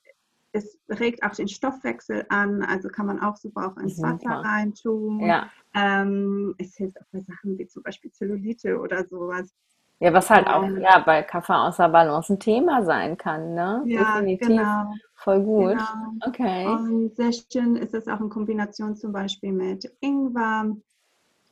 [0.53, 4.15] es regt auch den Stoffwechsel an, also kann man auch super auch ins super.
[4.15, 5.21] Wasser reintun.
[5.21, 5.49] Ja.
[5.75, 9.55] Ähm, es hilft auch bei Sachen wie zum Beispiel Zellulite oder sowas.
[10.01, 13.83] Ja, was halt auch ja, bei Kaffee außer Balance ein Thema sein kann, ne?
[13.85, 14.49] Ja, Definitiv.
[14.49, 14.95] genau.
[15.15, 15.77] Voll gut.
[15.77, 16.27] Genau.
[16.27, 16.67] Okay.
[16.67, 20.75] Und sehr schön ist es auch in Kombination zum Beispiel mit Ingwer,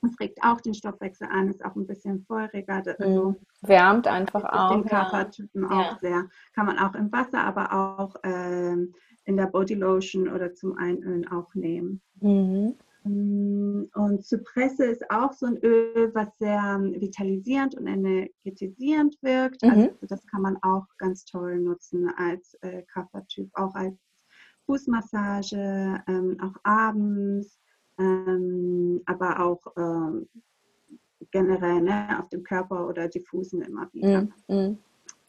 [0.03, 2.83] es regt auch den Stoffwechsel an, ist auch ein bisschen feuriger.
[2.99, 4.73] Also Wärmt einfach auch.
[4.73, 5.71] Den Körpertypen ja.
[5.71, 6.29] auch sehr.
[6.55, 8.95] Kann man auch im Wasser, aber auch ähm,
[9.25, 12.01] in der Bodylotion oder zum Einölen auch nehmen.
[12.21, 12.77] Mhm.
[13.05, 19.63] Mm, und Zypresse ist auch so ein Öl, was sehr vitalisierend und energetisierend wirkt.
[19.63, 19.91] Mhm.
[19.93, 23.97] Also das kann man auch ganz toll nutzen als äh, Körpertyp, auch als
[24.67, 27.59] Fußmassage, ähm, auch abends
[27.99, 30.29] ähm, aber auch ähm,
[31.31, 34.23] generell ne, auf dem Körper oder diffusen immer wieder.
[34.49, 34.79] Mm, mm.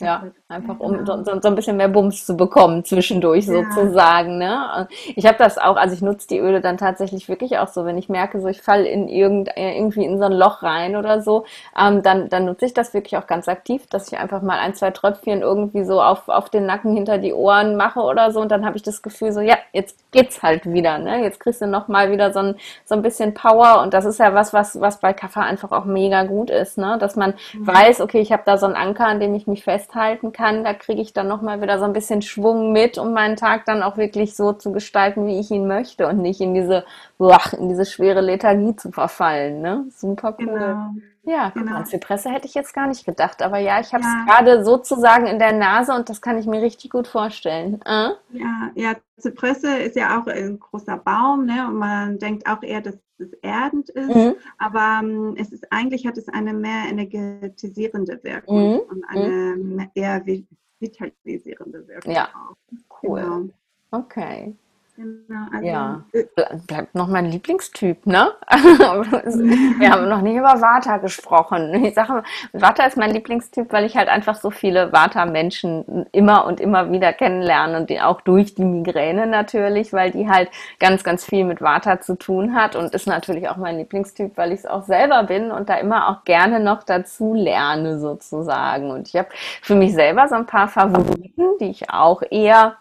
[0.01, 3.55] Ja, einfach um so, so, ein bisschen mehr Bums zu bekommen zwischendurch ja.
[3.55, 4.37] sozusagen.
[4.37, 4.87] Ne?
[5.17, 7.97] Ich habe das auch, also ich nutze die Öle dann tatsächlich wirklich auch so, wenn
[7.97, 11.21] ich merke, so ich falle in irgend, äh, irgendwie in so ein Loch rein oder
[11.21, 11.43] so,
[11.77, 14.73] ähm, dann, dann nutze ich das wirklich auch ganz aktiv, dass ich einfach mal ein,
[14.73, 18.51] zwei Tröpfchen irgendwie so auf, auf den Nacken hinter die Ohren mache oder so und
[18.53, 20.97] dann habe ich das Gefühl so, ja, jetzt geht's halt wieder.
[20.97, 21.23] Ne?
[21.23, 24.33] Jetzt kriegst du nochmal wieder so ein, so ein bisschen Power und das ist ja
[24.33, 26.97] was, was, was bei Kaffee einfach auch mega gut ist, ne?
[27.01, 27.67] dass man mhm.
[27.67, 30.63] weiß, okay, ich habe da so einen Anker, an dem ich mich fest festhalten kann.
[30.63, 33.83] Da kriege ich dann nochmal wieder so ein bisschen Schwung mit, um meinen Tag dann
[33.83, 36.85] auch wirklich so zu gestalten, wie ich ihn möchte und nicht in diese,
[37.17, 39.61] boah, in diese schwere Lethargie zu verfallen.
[39.61, 39.85] Ne?
[39.89, 40.45] Super cool.
[40.45, 40.93] Genau.
[41.23, 41.75] Ja, genau.
[41.75, 43.43] an Zypresse hätte ich jetzt gar nicht gedacht.
[43.43, 44.25] Aber ja, ich habe es ja.
[44.25, 47.81] gerade sozusagen in der Nase und das kann ich mir richtig gut vorstellen.
[47.85, 48.09] Äh?
[48.31, 51.67] Ja, ja, Zypresse ist ja auch ein großer Baum, ne?
[51.67, 54.15] Und man denkt auch eher, dass es erdend ist.
[54.15, 54.35] Mhm.
[54.57, 58.79] Aber ähm, es ist eigentlich hat es eine mehr energetisierende Wirkung mhm.
[58.79, 59.89] und eine mhm.
[59.95, 60.25] eher
[60.79, 62.13] vitalisierende Wirkung.
[62.13, 63.03] Ja, auch.
[63.03, 63.21] cool.
[63.21, 63.49] Genau.
[63.91, 64.55] Okay.
[64.99, 66.25] Genau, also ja, äh,
[66.67, 68.33] bleibt noch mein Lieblingstyp, ne?
[68.49, 71.85] Wir haben noch nicht über Vata gesprochen.
[71.85, 76.59] Ich sage, Vata ist mein Lieblingstyp, weil ich halt einfach so viele Vata-Menschen immer und
[76.59, 80.49] immer wieder kennenlerne und die auch durch die Migräne natürlich, weil die halt
[80.81, 84.51] ganz, ganz viel mit Vata zu tun hat und ist natürlich auch mein Lieblingstyp, weil
[84.51, 88.91] ich es auch selber bin und da immer auch gerne noch dazu lerne sozusagen.
[88.91, 89.29] Und ich habe
[89.61, 92.75] für mich selber so ein paar Favoriten, die ich auch eher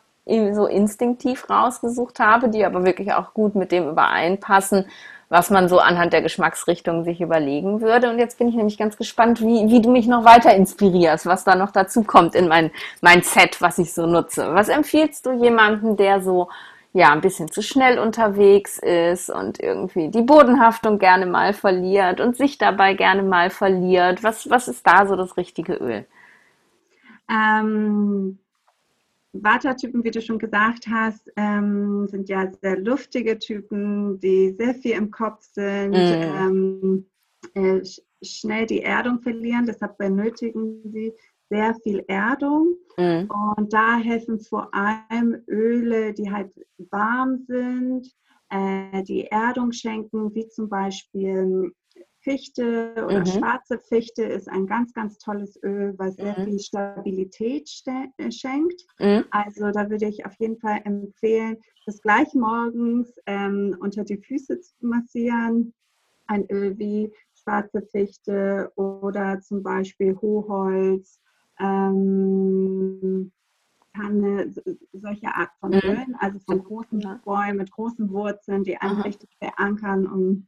[0.54, 4.86] so instinktiv rausgesucht habe, die aber wirklich auch gut mit dem übereinpassen,
[5.28, 8.10] was man so anhand der Geschmacksrichtung sich überlegen würde.
[8.10, 11.44] Und jetzt bin ich nämlich ganz gespannt, wie, wie du mich noch weiter inspirierst, was
[11.44, 14.54] da noch dazu kommt in mein, mein Set, was ich so nutze.
[14.54, 16.48] Was empfiehlst du jemandem, der so
[16.92, 22.36] ja, ein bisschen zu schnell unterwegs ist und irgendwie die Bodenhaftung gerne mal verliert und
[22.36, 24.22] sich dabei gerne mal verliert.
[24.22, 26.06] Was, was ist da so das richtige Öl?
[27.30, 28.38] Ähm,
[29.42, 34.92] Vata-Typen, wie du schon gesagt hast, ähm, sind ja sehr luftige Typen, die sehr viel
[34.92, 35.94] im Kopf sind, mm.
[35.94, 37.06] ähm,
[37.54, 37.80] äh,
[38.22, 39.66] schnell die Erdung verlieren.
[39.66, 41.12] Deshalb benötigen sie
[41.50, 42.74] sehr viel Erdung.
[42.96, 43.28] Mm.
[43.56, 46.52] Und da helfen vor allem Öle, die halt
[46.90, 48.12] warm sind,
[48.50, 51.72] äh, die Erdung schenken, wie zum Beispiel
[52.28, 53.26] Fichte oder mhm.
[53.26, 56.44] schwarze Fichte ist ein ganz, ganz tolles Öl, was sehr mhm.
[56.44, 58.84] viel Stabilität äh, schenkt.
[58.98, 59.24] Mhm.
[59.30, 64.60] Also da würde ich auf jeden Fall empfehlen, das gleich morgens ähm, unter die Füße
[64.60, 65.72] zu massieren.
[66.26, 71.20] Ein Öl wie schwarze Fichte oder zum Beispiel Hochholz.
[71.58, 73.32] Ähm,
[73.94, 74.52] Tanne,
[74.92, 75.80] solche Art von mhm.
[75.82, 80.46] Ölen, also von großen Bäumen mit großen Wurzeln, die einen richtig verankern und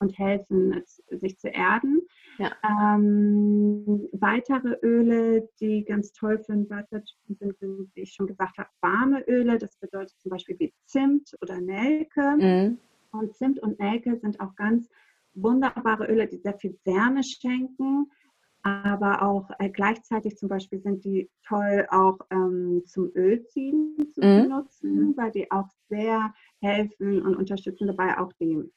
[0.00, 2.00] und helfen, sich zu erden.
[2.38, 2.52] Ja.
[2.64, 8.58] Ähm, weitere Öle, die ganz toll für den Wassertypen sind, sind, wie ich schon gesagt
[8.58, 9.58] habe, warme Öle.
[9.58, 12.36] Das bedeutet zum Beispiel wie Zimt oder Nelke.
[12.38, 12.78] Mhm.
[13.12, 14.88] Und Zimt und Nelke sind auch ganz
[15.34, 18.10] wunderbare Öle, die sehr viel Wärme schenken,
[18.62, 24.42] aber auch äh, gleichzeitig zum Beispiel sind die toll auch ähm, zum Ölziehen zu mhm.
[24.42, 28.70] benutzen, weil die auch sehr helfen und unterstützen dabei auch die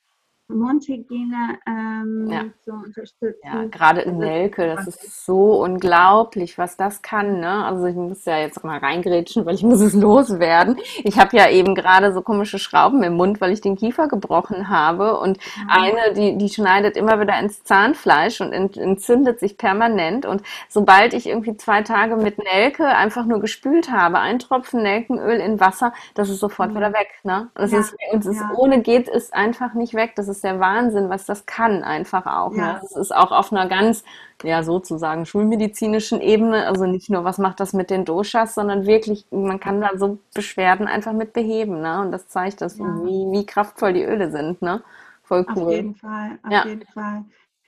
[0.49, 2.43] Mundhygiene ähm, ja.
[2.63, 3.39] zu unterstützen.
[3.43, 7.39] Ja, gerade in Nelke, das ist so unglaublich, was das kann.
[7.39, 7.65] Ne?
[7.65, 10.77] Also ich muss ja jetzt mal reingrätschen, weil ich muss es loswerden.
[11.03, 14.69] Ich habe ja eben gerade so komische Schrauben im Mund, weil ich den Kiefer gebrochen
[14.69, 15.17] habe.
[15.19, 15.63] Und ja.
[15.69, 20.25] eine, die, die schneidet immer wieder ins Zahnfleisch und entzündet sich permanent.
[20.25, 25.39] Und sobald ich irgendwie zwei Tage mit Nelke einfach nur gespült habe, ein Tropfen Nelkenöl
[25.39, 26.77] in Wasser, das ist sofort mhm.
[26.77, 27.07] wieder weg.
[27.23, 27.49] Ne?
[27.55, 27.79] Das ja.
[27.79, 30.13] ist, und es ohne geht, ist einfach nicht weg.
[30.15, 32.51] Das ist ist der Wahnsinn, was das kann einfach auch.
[32.51, 32.57] Ne?
[32.57, 32.73] Ja.
[32.73, 32.79] Ne?
[32.81, 34.03] Das ist auch auf einer ganz,
[34.43, 36.67] ja, sozusagen schulmedizinischen Ebene.
[36.67, 40.19] Also nicht nur, was macht das mit den Doshas, sondern wirklich, man kann da so
[40.33, 41.81] Beschwerden einfach mit beheben.
[41.81, 42.01] Ne?
[42.01, 42.85] Und das zeigt das, ja.
[43.03, 44.61] wie, wie kraftvoll die Öle sind.
[44.61, 44.83] Ne?
[45.21, 45.63] Voll cool.
[45.63, 46.65] Auf jeden Fall, auf ja.
[46.65, 47.23] jeden Fall.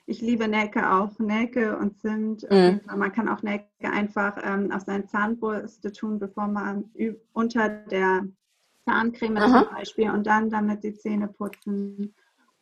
[0.08, 2.48] Ich liebe Nelke auch, Nelke und Zimt.
[2.48, 2.80] Mhm.
[2.94, 6.84] Man kann auch Nelke einfach ähm, auf seine Zahnbürste tun, bevor man
[7.32, 8.22] unter der
[8.86, 9.64] Zahncreme Aha.
[9.64, 12.14] zum Beispiel und dann damit die Zähne putzen.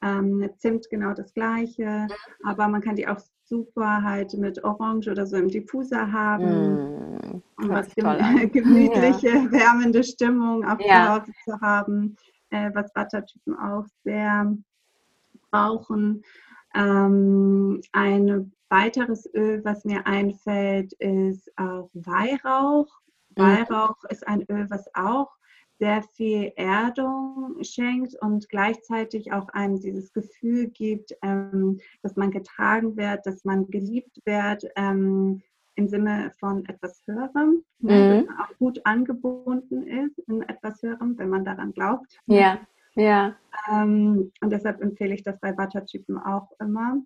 [0.04, 2.06] Ähm, Zimt genau das gleiche,
[2.44, 6.74] aber man kann die auch super halt mit Orange oder so im Diffuser haben.
[6.74, 9.50] Mm, um was gemütliche, ja.
[9.50, 11.24] wärmende Stimmung auf ja.
[11.44, 12.16] zu haben,
[12.50, 14.54] äh, was Buttertypen auch sehr
[15.50, 16.22] brauchen.
[16.74, 22.88] Ähm, ein weiteres Öl, was mir einfällt, ist auch Weihrauch.
[23.36, 23.42] Mhm.
[23.42, 25.30] Weihrauch ist ein Öl, was auch
[25.78, 32.96] sehr viel Erdung schenkt und gleichzeitig auch einem dieses Gefühl gibt, ähm, dass man getragen
[32.96, 35.42] wird, dass man geliebt wird, ähm,
[35.76, 38.26] im Sinne von etwas Höherem, ne, mhm.
[38.26, 42.18] dass man auch gut angebunden ist in etwas Höherem, wenn man daran glaubt.
[42.26, 42.60] Ja,
[42.94, 43.34] ja.
[43.70, 47.02] Ähm, und deshalb empfehle ich das bei Wattertypen auch immer.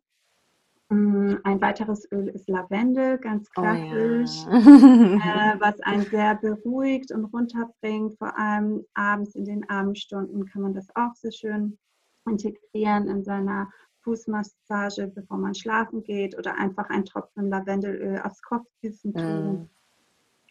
[0.91, 5.55] Mm, ein weiteres Öl ist Lavendel, ganz klassisch, oh ja.
[5.55, 8.17] äh, was einen sehr beruhigt und runterbringt.
[8.17, 11.79] Vor allem abends in den Abendstunden kann man das auch sehr schön
[12.27, 13.69] integrieren in seiner
[14.01, 19.53] Fußmassage, bevor man schlafen geht oder einfach ein Tropfen Lavendelöl aufs Kopfkissen tun.
[19.53, 19.71] Mm.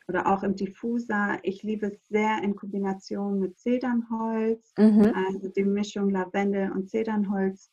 [0.09, 1.39] Oder auch im Diffuser.
[1.41, 5.11] Ich liebe es sehr in Kombination mit Zedernholz, mhm.
[5.13, 7.71] also die Mischung Lavendel und Zedernholz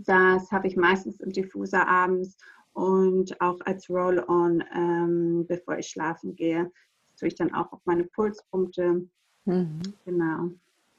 [0.00, 2.36] das habe ich meistens im Diffuser abends
[2.72, 6.70] und auch als Roll-on, ähm, bevor ich schlafen gehe.
[7.10, 9.06] Das tue ich dann auch auf meine Pulspunkte.
[9.44, 9.80] Mhm.
[10.04, 10.50] Genau.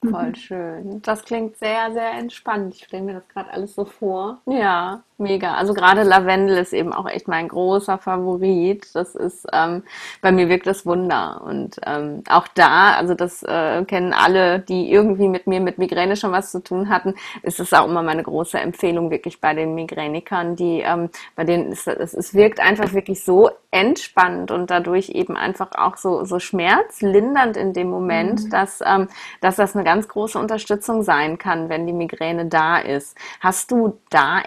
[0.10, 1.02] Voll schön.
[1.02, 2.76] Das klingt sehr, sehr entspannt.
[2.76, 4.42] Ich stelle mir das gerade alles so vor.
[4.46, 5.56] Ja, mega.
[5.56, 8.88] Also gerade Lavendel ist eben auch echt mein großer Favorit.
[8.94, 9.84] Das ist, ähm,
[10.22, 11.42] bei mir wirkt das Wunder.
[11.46, 16.16] Und ähm, auch da, also das äh, kennen alle, die irgendwie mit mir mit Migräne
[16.16, 19.76] schon was zu tun hatten, ist es auch immer meine große Empfehlung, wirklich bei den
[19.76, 25.10] Migränikern, die, ähm, bei denen ist es, es wirkt einfach wirklich so entspannt und dadurch
[25.10, 28.50] eben einfach auch so, so schmerzlindernd in dem Moment, mhm.
[28.50, 29.10] dass, ähm,
[29.42, 33.18] dass das eine ganz große Unterstützung sein kann, wenn die Migräne da ist.
[33.42, 34.40] Hast du da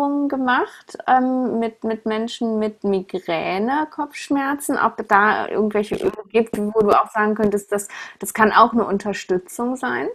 [0.00, 6.80] Erfahrungen gemacht ähm, mit, mit Menschen mit Migräne, Kopfschmerzen, ob da irgendwelche Öle gibt, wo
[6.80, 7.88] du auch sagen könntest, das,
[8.18, 10.08] das kann auch eine Unterstützung sein?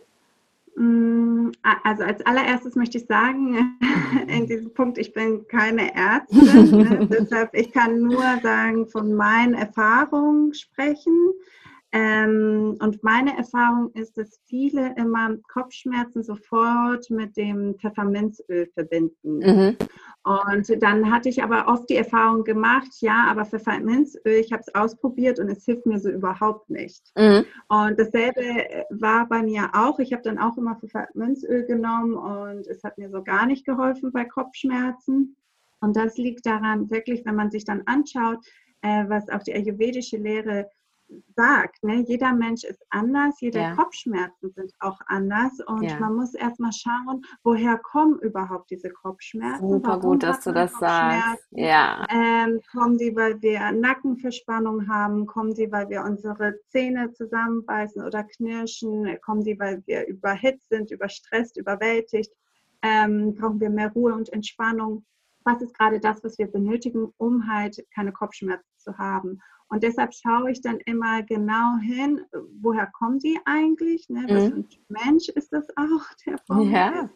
[0.75, 1.51] Mm,
[1.83, 3.77] also als allererstes möchte ich sagen,
[4.27, 7.07] in diesem Punkt, ich bin keine Ärztin, ne?
[7.09, 11.33] deshalb ich kann nur sagen, von meinen Erfahrungen sprechen.
[11.95, 19.37] Ähm, und meine Erfahrung ist, dass viele immer Kopfschmerzen sofort mit dem Pfefferminzöl verbinden.
[19.37, 19.77] Mhm.
[20.23, 24.75] Und dann hatte ich aber oft die Erfahrung gemacht, ja, aber Pfefferminzöl, ich habe es
[24.75, 27.01] ausprobiert und es hilft mir so überhaupt nicht.
[27.15, 27.45] Mhm.
[27.69, 29.97] Und dasselbe war bei mir auch.
[29.99, 34.11] Ich habe dann auch immer Pfefferminzöl genommen und es hat mir so gar nicht geholfen
[34.11, 35.37] bei Kopfschmerzen.
[35.79, 38.45] Und das liegt daran, wirklich, wenn man sich dann anschaut,
[38.81, 40.69] äh, was auch die ayurvedische Lehre
[41.35, 42.03] sagt, ne?
[42.07, 43.75] jeder Mensch ist anders, jede ja.
[43.75, 45.99] Kopfschmerzen sind auch anders und ja.
[45.99, 49.67] man muss erstmal schauen, woher kommen überhaupt diese Kopfschmerzen.
[49.67, 51.45] Super Warum gut, dass du das sagst.
[51.51, 52.05] Ja.
[52.09, 55.25] Ähm, kommen die, weil wir Nackenverspannung haben?
[55.25, 59.17] Kommen die, weil wir unsere Zähne zusammenbeißen oder knirschen?
[59.21, 62.31] Kommen die, weil wir überhitzt sind, überstresst, überwältigt?
[62.81, 65.05] Ähm, brauchen wir mehr Ruhe und Entspannung?
[65.43, 69.39] Was ist gerade das, was wir benötigen, um halt keine Kopfschmerzen zu haben?
[69.69, 72.21] Und deshalb schaue ich dann immer genau hin,
[72.61, 74.07] woher kommen die eigentlich?
[74.09, 74.25] Ne?
[74.27, 76.61] Was für ein Mensch ist das auch, der Frau?
[76.61, 77.09] Ja.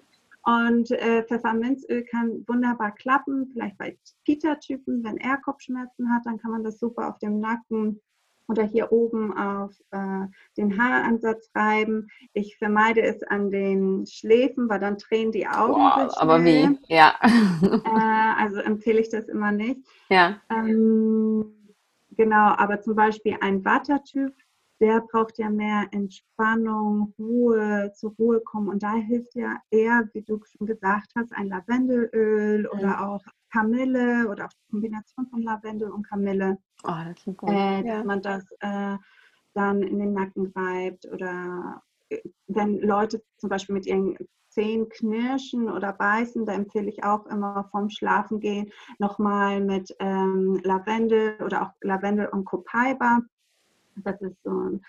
[0.44, 6.52] Und äh, Pfefferminzöl kann wunderbar klappen, vielleicht bei Kita-Typen, wenn er Kopfschmerzen hat, dann kann
[6.52, 8.02] man das super auf dem Nacken
[8.48, 10.26] oder hier oben auf äh,
[10.58, 12.08] den Haaransatz reiben.
[12.34, 15.74] Ich vermeide es an den Schläfen, weil dann tränen die Augen.
[15.74, 16.78] Boah, aber wie?
[16.88, 17.16] Ja.
[17.62, 19.82] Äh, also empfehle ich das immer nicht.
[20.10, 20.42] Ja.
[20.50, 21.59] Ähm,
[22.20, 24.36] Genau, aber zum Beispiel ein Vata-Typ,
[24.82, 28.68] der braucht ja mehr Entspannung, Ruhe, zur Ruhe kommen.
[28.68, 32.78] Und da hilft ja eher, wie du schon gesagt hast, ein Lavendelöl mhm.
[32.78, 36.58] oder auch Kamille oder auch die Kombination von Lavendel und Kamille.
[36.84, 37.52] Oh, das klingt gut.
[37.52, 37.96] Äh, ja.
[37.96, 38.98] Dass man das äh,
[39.54, 44.18] dann in den Nacken reibt oder äh, wenn Leute zum Beispiel mit ihren
[44.60, 51.38] Zehen knirschen oder beißen, da empfehle ich auch immer vom Schlafengehen nochmal mit ähm, Lavendel
[51.42, 53.22] oder auch Lavendel und Copaiba.
[53.96, 54.82] Das ist so ein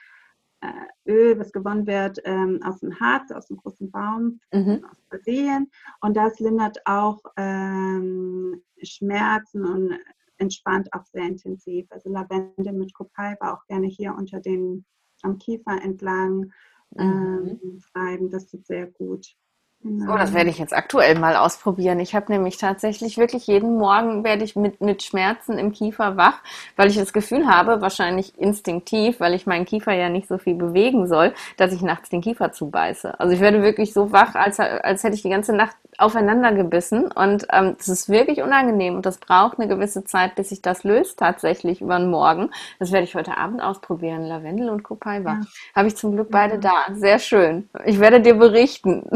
[0.61, 4.85] äh, Öl, was gewonnen wird ähm, aus dem Harz, aus dem großen Baum, mhm.
[4.91, 5.71] aus Brasilien.
[6.01, 10.01] Und das lindert auch ähm, Schmerzen und
[10.39, 11.87] entspannt auch sehr intensiv.
[11.91, 14.85] Also Lavendel mit Copaiba auch gerne hier unter den
[15.23, 16.53] am Kiefer entlang
[16.99, 17.83] ähm, mhm.
[17.95, 18.31] reiben.
[18.31, 19.37] Das tut sehr gut.
[19.83, 22.01] Oh, das werde ich jetzt aktuell mal ausprobieren.
[22.01, 26.43] Ich habe nämlich tatsächlich wirklich jeden Morgen werde ich mit, mit Schmerzen im Kiefer wach,
[26.77, 30.55] weil ich das Gefühl habe, wahrscheinlich instinktiv, weil ich meinen Kiefer ja nicht so viel
[30.55, 33.19] bewegen soll, dass ich nachts den Kiefer zubeiße.
[33.19, 37.11] Also ich werde wirklich so wach, als, als hätte ich die ganze Nacht aufeinander gebissen
[37.13, 40.85] und ähm, das ist wirklich unangenehm und das braucht eine gewisse Zeit, bis sich das
[40.85, 42.51] löst tatsächlich über den Morgen.
[42.79, 44.25] Das werde ich heute Abend ausprobieren.
[44.25, 45.33] Lavendel und Copaiba.
[45.33, 45.41] Ja.
[45.75, 46.61] Habe ich zum Glück beide ja.
[46.61, 46.95] da.
[46.95, 47.69] Sehr schön.
[47.85, 49.05] Ich werde dir berichten.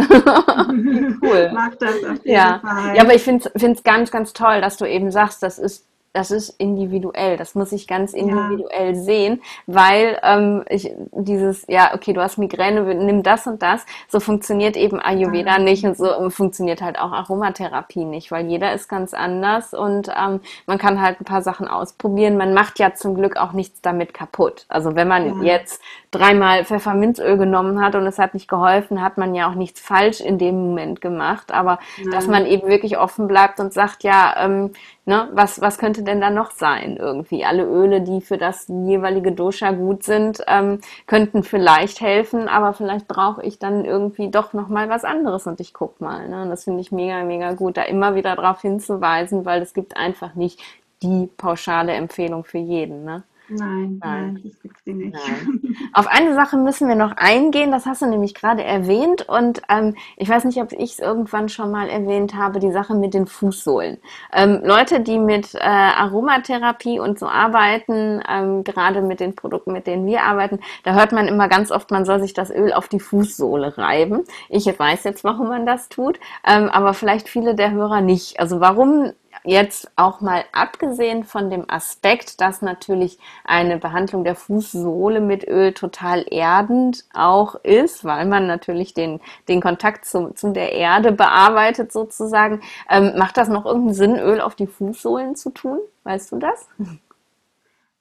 [1.22, 1.50] cool.
[1.52, 2.60] Mag das auf jeden ja.
[2.60, 2.96] Fall.
[2.96, 6.30] Ja, aber ich finde es ganz, ganz toll, dass du eben sagst, das ist das
[6.30, 7.36] ist individuell.
[7.36, 9.02] Das muss ich ganz individuell ja.
[9.02, 13.84] sehen, weil ähm, ich dieses, ja, okay, du hast Migräne, nimm das und das.
[14.08, 15.64] So funktioniert eben Ayurveda mhm.
[15.64, 20.40] nicht und so funktioniert halt auch Aromatherapie nicht, weil jeder ist ganz anders und ähm,
[20.66, 22.36] man kann halt ein paar Sachen ausprobieren.
[22.36, 24.66] Man macht ja zum Glück auch nichts damit kaputt.
[24.68, 25.54] Also wenn man ja.
[25.54, 29.80] jetzt dreimal Pfefferminzöl genommen hat und es hat nicht geholfen, hat man ja auch nichts
[29.80, 31.50] falsch in dem Moment gemacht.
[31.50, 32.12] Aber Nein.
[32.12, 34.70] dass man eben wirklich offen bleibt und sagt, ja, ähm,
[35.06, 37.44] ne, was, was könnte denn da noch sein irgendwie?
[37.44, 43.08] Alle Öle, die für das jeweilige Dosha gut sind, ähm, könnten vielleicht helfen, aber vielleicht
[43.08, 46.28] brauche ich dann irgendwie doch nochmal was anderes und ich guck mal.
[46.28, 46.42] Ne?
[46.42, 49.96] Und das finde ich mega, mega gut, da immer wieder darauf hinzuweisen, weil es gibt
[49.96, 50.60] einfach nicht
[51.02, 53.04] die pauschale Empfehlung für jeden.
[53.04, 53.22] Ne?
[53.48, 55.14] Nein, nein, das gibt sie nicht.
[55.14, 55.76] Nein.
[55.92, 59.94] Auf eine Sache müssen wir noch eingehen, das hast du nämlich gerade erwähnt und ähm,
[60.16, 63.26] ich weiß nicht, ob ich es irgendwann schon mal erwähnt habe, die Sache mit den
[63.26, 63.98] Fußsohlen.
[64.32, 69.86] Ähm, Leute, die mit äh, Aromatherapie und so arbeiten, ähm, gerade mit den Produkten, mit
[69.86, 72.88] denen wir arbeiten, da hört man immer ganz oft, man soll sich das Öl auf
[72.88, 74.24] die Fußsohle reiben.
[74.48, 78.40] Ich weiß jetzt, warum man das tut, ähm, aber vielleicht viele der Hörer nicht.
[78.40, 79.12] Also warum
[79.42, 85.72] jetzt auch mal abgesehen von dem Aspekt, dass natürlich eine Behandlung der Fußsohle mit Öl
[85.72, 91.92] total erdend auch ist, weil man natürlich den, den Kontakt zu, zu der Erde bearbeitet
[91.92, 95.80] sozusagen, ähm, macht das noch irgendeinen Sinn, Öl auf die Fußsohlen zu tun?
[96.04, 96.68] Weißt du das?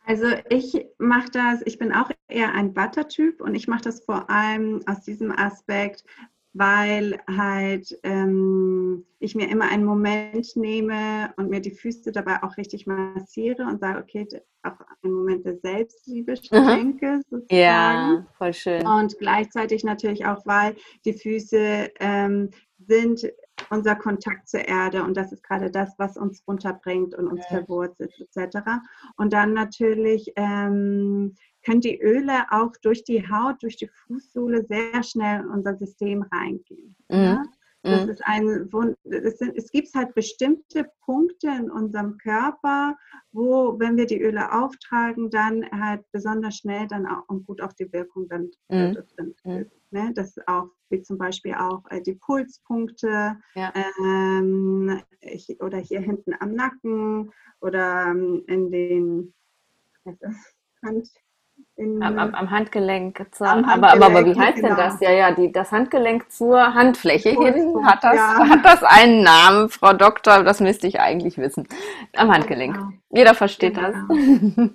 [0.06, 4.30] Also ich mache das, ich bin auch eher ein Butter-Typ und ich mache das vor
[4.30, 6.04] allem aus diesem Aspekt,
[6.54, 12.58] weil halt ähm, ich mir immer einen Moment nehme und mir die Füße dabei auch
[12.58, 14.28] richtig massiere und sage, okay,
[14.62, 17.50] auch einen Moment der Selbstliebe schenke, sozusagen.
[17.50, 18.86] Ja, voll schön.
[18.86, 20.76] Und gleichzeitig natürlich auch, weil
[21.06, 23.28] die Füße ähm, sind
[23.70, 27.58] unser Kontakt zur Erde und das ist gerade das, was uns runterbringt und uns ja.
[27.58, 28.60] verwurzelt etc.
[29.18, 31.36] Und dann natürlich ähm,
[31.66, 36.24] können die Öle auch durch die Haut, durch die Fußsohle sehr schnell in unser System
[36.24, 36.96] reingehen.
[37.10, 37.18] Mhm.
[37.18, 37.44] Ja?
[37.84, 38.10] Das mhm.
[38.12, 38.70] ist ein,
[39.04, 42.96] es, sind, es gibt halt bestimmte Punkte in unserem Körper,
[43.34, 47.74] wo, wenn wir die Öle auftragen, dann halt besonders schnell dann auch und gut auch
[47.74, 48.94] die Wirkung dann mhm.
[49.18, 49.72] drin mhm.
[49.92, 50.12] Ne?
[50.16, 53.74] Das ist auch, wie zum Beispiel auch äh, die Pulspunkte ja.
[53.76, 59.34] ähm, ich, oder hier hinten am Nacken oder ähm, in den
[60.84, 61.10] Hand,
[61.78, 63.26] am, am, am, Handgelenk.
[63.32, 64.68] Zur, am Handgelenk aber, aber, wie heißt genau.
[64.70, 65.00] denn das?
[65.00, 68.50] Ja, ja, die, das Handgelenk zur Handfläche hin hat das, ja.
[68.50, 70.44] hat das einen Namen, Frau Doktor?
[70.44, 71.68] Das müsste ich eigentlich wissen.
[72.16, 72.76] Am Handgelenk.
[72.76, 72.92] Genau.
[73.10, 73.88] Jeder versteht genau.
[73.88, 73.96] das.
[74.08, 74.70] genau,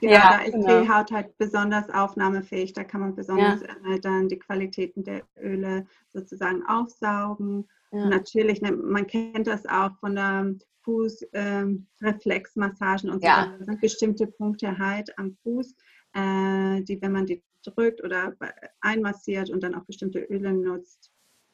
[0.00, 0.80] ja, da ist genau.
[0.80, 2.72] die Haut halt besonders aufnahmefähig.
[2.72, 3.98] Da kann man besonders ja.
[4.00, 7.68] dann die Qualitäten der Öle sozusagen aufsaugen.
[7.90, 8.06] Ja.
[8.06, 13.26] Natürlich, ne, man kennt das auch von der Fußreflexmassagen ähm, und so.
[13.26, 13.52] Ja.
[13.58, 15.74] Da sind bestimmte Punkte halt am Fuß
[16.16, 18.32] äh, die, wenn man die drückt oder
[18.80, 21.10] einmassiert und dann auch bestimmte Öle nutzt,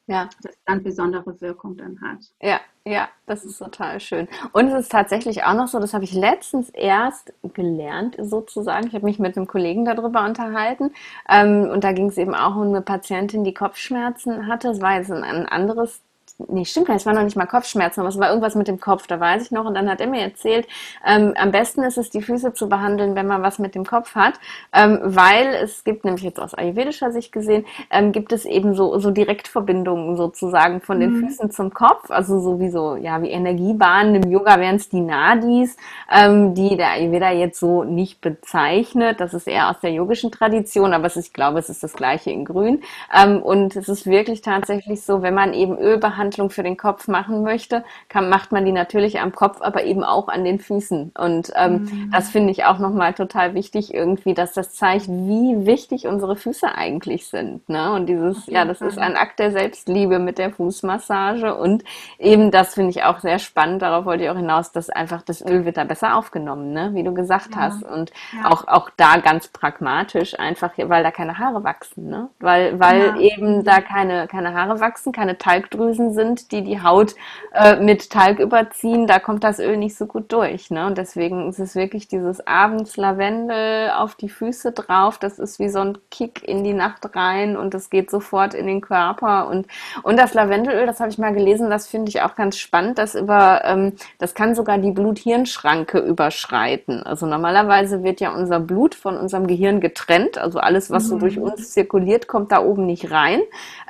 [0.07, 0.29] ja.
[0.41, 2.19] das dann besondere Wirkung dann hat.
[2.41, 4.27] Ja, ja, das ist total schön.
[4.51, 8.87] Und es ist tatsächlich auch noch so, das habe ich letztens erst gelernt, sozusagen.
[8.87, 10.91] Ich habe mich mit einem Kollegen darüber unterhalten.
[11.29, 14.69] Ähm, und da ging es eben auch um eine Patientin, die Kopfschmerzen hatte.
[14.69, 16.01] Es war jetzt ein, ein anderes
[16.37, 18.67] nee, stimmt gar nicht, es war noch nicht mal Kopfschmerzen, aber es war irgendwas mit
[18.67, 19.65] dem Kopf, da weiß ich noch.
[19.65, 20.67] Und dann hat er mir erzählt,
[21.05, 24.15] ähm, am besten ist es, die Füße zu behandeln, wenn man was mit dem Kopf
[24.15, 24.33] hat,
[24.73, 28.97] ähm, weil es gibt, nämlich jetzt aus ayurvedischer Sicht gesehen, ähm, gibt es eben so,
[28.99, 31.27] so Direktverbindungen sozusagen von den mhm.
[31.27, 34.15] Füßen zum Kopf, also sowieso, ja, wie Energiebahnen.
[34.15, 35.77] Im Yoga wären es die Nadis,
[36.11, 39.19] ähm, die der Ayurveda jetzt so nicht bezeichnet.
[39.19, 42.31] Das ist eher aus der yogischen Tradition, aber ist, ich glaube, es ist das gleiche
[42.31, 42.81] in Grün.
[43.15, 46.77] Ähm, und es ist wirklich tatsächlich so, wenn man eben Öl behandelt, Behandlung für den
[46.77, 50.59] Kopf machen möchte, kann, macht man die natürlich am Kopf, aber eben auch an den
[50.59, 51.11] Füßen.
[51.17, 52.11] Und ähm, mhm.
[52.11, 56.73] das finde ich auch nochmal total wichtig irgendwie, dass das zeigt, wie wichtig unsere Füße
[56.73, 57.67] eigentlich sind.
[57.67, 57.91] Ne?
[57.91, 61.55] Und dieses, ja, das ist ein Akt der Selbstliebe mit der Fußmassage.
[61.55, 61.83] Und
[62.19, 65.45] eben das finde ich auch sehr spannend, darauf wollte ich auch hinaus, dass einfach das
[65.45, 66.91] Öl wird da besser aufgenommen, ne?
[66.93, 67.61] wie du gesagt ja.
[67.61, 67.83] hast.
[67.83, 68.49] Und ja.
[68.49, 72.07] auch, auch da ganz pragmatisch, einfach, weil da keine Haare wachsen.
[72.07, 72.29] Ne?
[72.39, 73.17] Weil, weil ja.
[73.17, 77.15] eben da keine, keine Haare wachsen, keine Talgdrüsen sind, die die Haut
[77.53, 80.71] äh, mit Talg überziehen, da kommt das Öl nicht so gut durch.
[80.71, 80.87] Ne?
[80.87, 85.17] Und deswegen ist es wirklich dieses abends Lavendel auf die Füße drauf.
[85.17, 88.67] Das ist wie so ein Kick in die Nacht rein und es geht sofort in
[88.67, 89.47] den Körper.
[89.47, 89.67] Und,
[90.03, 92.97] und das Lavendelöl, das habe ich mal gelesen, das finde ich auch ganz spannend.
[92.97, 97.03] Das, über, ähm, das kann sogar die Blut-Hirn-Schranke überschreiten.
[97.03, 100.37] Also normalerweise wird ja unser Blut von unserem Gehirn getrennt.
[100.37, 101.43] Also alles, was so durch mhm.
[101.43, 103.41] uns zirkuliert, kommt da oben nicht rein.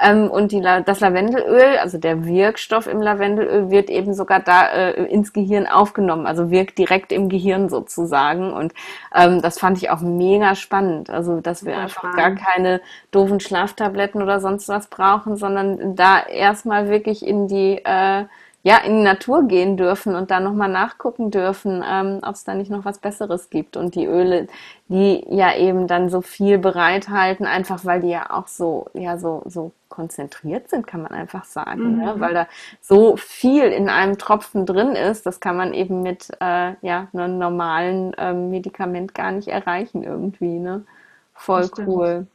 [0.02, 4.68] Ähm, und die, das Lavendelöl, also der der Wirkstoff im Lavendelöl wird eben sogar da
[4.68, 8.54] äh, ins Gehirn aufgenommen, also wirkt direkt im Gehirn sozusagen.
[8.54, 8.74] Und
[9.14, 11.10] ähm, das fand ich auch mega spannend.
[11.10, 12.18] Also, dass wir einfach spannend.
[12.18, 18.26] gar keine doofen Schlaftabletten oder sonst was brauchen, sondern da erstmal wirklich in die äh,
[18.66, 22.54] ja, in die Natur gehen dürfen und da nochmal nachgucken dürfen, ähm, ob es da
[22.56, 23.76] nicht noch was Besseres gibt.
[23.76, 24.48] Und die Öle,
[24.88, 29.44] die ja eben dann so viel bereithalten, einfach weil die ja auch so, ja, so,
[29.46, 31.82] so konzentriert sind, kann man einfach sagen.
[31.82, 31.90] Ne?
[31.90, 31.98] Mhm.
[31.98, 32.14] Ne?
[32.20, 32.48] Weil da
[32.80, 37.38] so viel in einem Tropfen drin ist, das kann man eben mit äh, ja, einem
[37.38, 40.58] normalen ähm, Medikament gar nicht erreichen irgendwie.
[40.58, 40.86] Ne?
[41.34, 42.28] Voll cool.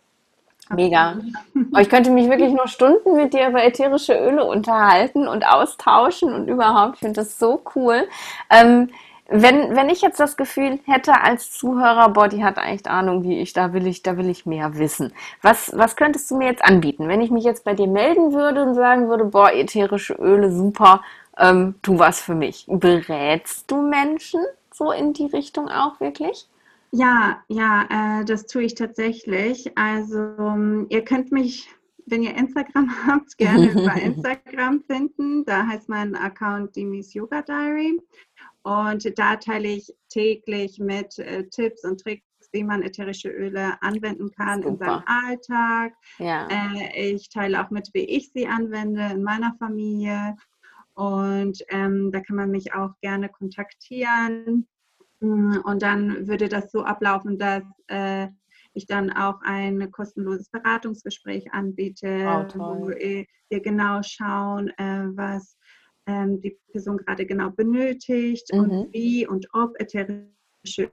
[0.71, 1.17] Mega.
[1.79, 6.49] Ich könnte mich wirklich nur Stunden mit dir über ätherische Öle unterhalten und austauschen und
[6.49, 6.95] überhaupt.
[6.95, 8.09] Ich finde das so cool.
[8.51, 8.89] Ähm,
[9.31, 13.41] wenn, wenn ich jetzt das Gefühl hätte als Zuhörer, boah, die hat echt Ahnung wie
[13.41, 15.13] ich, da will ich, da will ich mehr wissen.
[15.43, 17.09] Was, was könntest du mir jetzt anbieten?
[17.09, 21.03] Wenn ich mich jetzt bei dir melden würde und sagen würde, boah, ätherische Öle, super,
[21.39, 22.65] ähm, tu was für mich.
[22.69, 24.41] Berätst du Menschen
[24.73, 26.49] so in die Richtung auch wirklich?
[26.93, 29.77] Ja, ja, äh, das tue ich tatsächlich.
[29.77, 31.69] Also ähm, ihr könnt mich,
[32.07, 35.45] wenn ihr Instagram habt, gerne über Instagram finden.
[35.45, 38.01] Da heißt mein Account Dimis Yoga Diary.
[38.63, 44.31] Und da teile ich täglich mit äh, Tipps und Tricks, wie man ätherische Öle anwenden
[44.31, 44.71] kann Super.
[44.71, 45.95] in seinem Alltag.
[46.19, 46.49] Ja.
[46.49, 50.37] Äh, ich teile auch mit, wie ich sie anwende in meiner Familie.
[50.95, 54.67] Und ähm, da kann man mich auch gerne kontaktieren.
[55.21, 58.29] Mm, und dann würde das so ablaufen, dass äh,
[58.75, 65.57] ich dann auch ein kostenloses Beratungsgespräch anbiete, oh, wo wir genau schauen, äh, was
[66.07, 68.59] ähm, die Person gerade genau benötigt mhm.
[68.59, 70.38] und wie und ob ätherische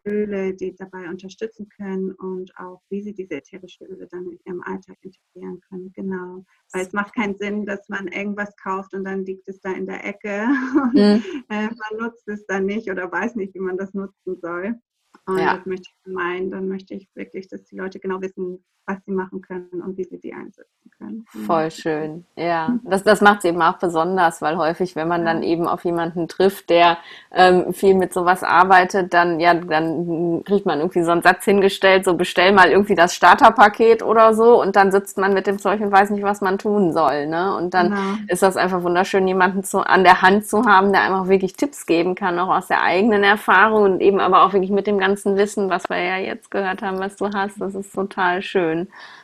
[0.06, 4.62] Öle, die dabei unterstützen können und auch wie sie diese ätherischen Öle dann in ihrem
[4.62, 5.92] Alltag integrieren können.
[5.94, 6.46] Genau.
[6.72, 9.86] Weil es macht keinen Sinn, dass man irgendwas kauft und dann liegt es da in
[9.86, 10.46] der Ecke
[10.94, 11.44] und mhm.
[11.50, 14.76] äh, man nutzt es dann nicht oder weiß nicht, wie man das nutzen soll.
[15.26, 15.58] Und ja.
[15.58, 16.52] das möchte ich vermeiden.
[16.52, 20.04] Dann möchte ich wirklich, dass die Leute genau wissen, was sie machen können und wie
[20.04, 21.26] sie die einsetzen können.
[21.46, 22.26] Voll schön.
[22.36, 25.84] Ja, das, das macht es eben auch besonders, weil häufig, wenn man dann eben auf
[25.86, 26.98] jemanden trifft, der
[27.32, 32.06] ähm, viel mit sowas arbeitet, dann, ja, dann kriegt man irgendwie so einen Satz hingestellt,
[32.06, 35.82] so bestell mal irgendwie das Starterpaket oder so und dann sitzt man mit dem Zeug
[35.82, 37.28] und weiß nicht, was man tun soll.
[37.28, 37.56] Ne?
[37.56, 38.02] Und dann genau.
[38.28, 41.54] ist das einfach wunderschön, jemanden zu, an der Hand zu haben, der einem auch wirklich
[41.54, 45.00] Tipps geben kann, auch aus der eigenen Erfahrung und eben aber auch wirklich mit dem
[45.00, 47.60] ganzen Wissen, was wir ja jetzt gehört haben, was du hast.
[47.60, 48.75] Das ist total schön.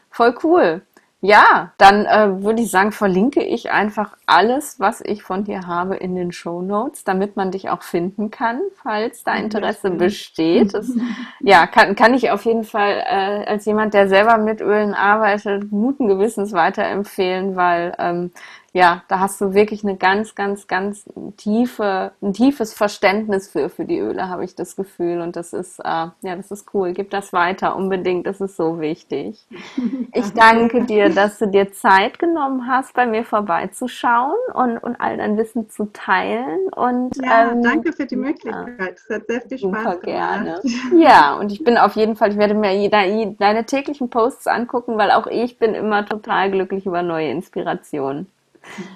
[0.09, 0.81] Voll cool.
[1.23, 5.95] Ja, dann äh, würde ich sagen, verlinke ich einfach alles, was ich von dir habe,
[5.95, 10.73] in den Show Notes, damit man dich auch finden kann, falls da Interesse besteht.
[10.73, 10.91] Das,
[11.39, 15.69] ja, kann, kann ich auf jeden Fall äh, als jemand, der selber mit Ölen arbeitet,
[15.69, 18.31] guten Gewissens weiterempfehlen, weil ähm,
[18.73, 21.03] ja, da hast du wirklich eine ganz, ganz, ganz
[21.35, 25.19] tiefe, ein tiefes Verständnis für, für die Öle, habe ich das Gefühl.
[25.19, 25.83] Und das ist, äh,
[26.21, 26.93] ja, das ist cool.
[26.93, 28.25] Gib das weiter, unbedingt.
[28.27, 29.45] Das ist so wichtig.
[30.13, 35.17] Ich danke dir, dass du dir Zeit genommen hast, bei mir vorbeizuschauen und, und all
[35.17, 36.67] dein Wissen zu teilen.
[36.75, 38.95] Und, ja, ähm, danke für die Möglichkeit.
[38.95, 40.01] Es hat sehr viel Spaß super gemacht.
[40.03, 40.61] gerne.
[40.97, 43.03] Ja, und ich bin auf jeden Fall, ich werde mir jeder,
[43.39, 48.27] deine täglichen Posts angucken, weil auch ich bin immer total glücklich über neue Inspirationen.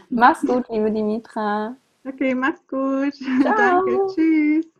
[0.10, 1.76] Mach's gut, liebe Dimitra.
[2.06, 3.14] Okay, mach's gut.
[3.42, 3.84] Ciao.
[3.86, 4.75] Danke, tschüss.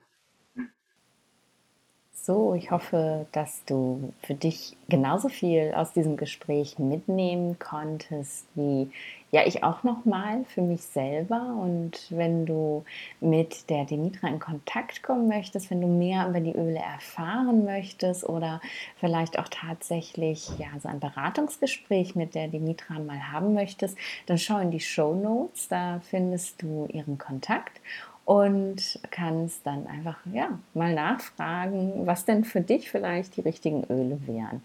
[2.26, 8.90] So, ich hoffe, dass du für dich genauso viel aus diesem Gespräch mitnehmen konntest, wie
[9.30, 11.56] ja ich auch noch mal für mich selber.
[11.62, 12.84] Und wenn du
[13.22, 18.28] mit der Dimitra in Kontakt kommen möchtest, wenn du mehr über die Öle erfahren möchtest
[18.28, 18.60] oder
[18.98, 24.58] vielleicht auch tatsächlich ja so ein Beratungsgespräch mit der Dimitra mal haben möchtest, dann schau
[24.58, 25.68] in die Show Notes.
[25.68, 27.80] Da findest du ihren Kontakt
[28.26, 34.20] und kannst dann einfach ja mal nachfragen, was denn für dich vielleicht die richtigen Öle
[34.28, 34.62] wären.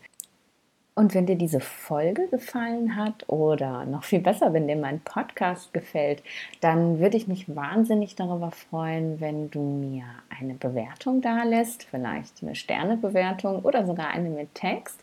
[0.95, 5.73] Und wenn dir diese Folge gefallen hat oder noch viel besser, wenn dir mein Podcast
[5.73, 6.23] gefällt,
[6.61, 10.05] dann würde ich mich wahnsinnig darüber freuen, wenn du mir
[10.39, 15.01] eine Bewertung da lässt, vielleicht eine Sternebewertung oder sogar eine mit Text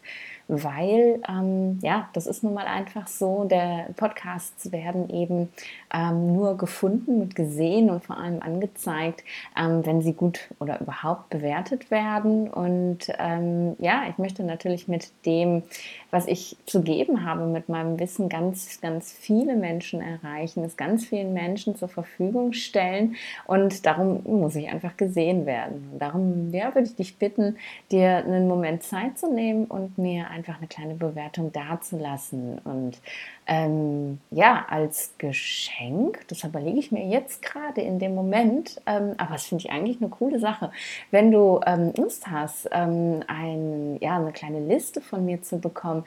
[0.47, 5.49] weil ähm, ja, das ist nun mal einfach so, der Podcasts werden eben
[5.93, 9.23] ähm, nur gefunden, mit gesehen und vor allem angezeigt,
[9.57, 12.49] ähm, wenn sie gut oder überhaupt bewertet werden.
[12.49, 15.63] Und ähm, ja, ich möchte natürlich mit dem,
[16.11, 21.05] was ich zu geben habe, mit meinem Wissen ganz, ganz viele Menschen erreichen, es ganz
[21.05, 23.15] vielen Menschen zur Verfügung stellen.
[23.45, 25.91] Und darum muss ich einfach gesehen werden.
[25.99, 27.57] Darum ja, würde ich dich bitten,
[27.91, 32.59] dir einen Moment Zeit zu nehmen und mir einfach eine kleine Bewertung dazulassen.
[32.63, 32.99] Und
[33.47, 39.33] ähm, ja, als Geschenk, das überlege ich mir jetzt gerade in dem Moment, ähm, aber
[39.33, 40.71] das finde ich eigentlich eine coole Sache.
[41.11, 46.03] Wenn du ähm, Lust hast, ähm, ein, ja, eine kleine Liste von mir zu bekommen,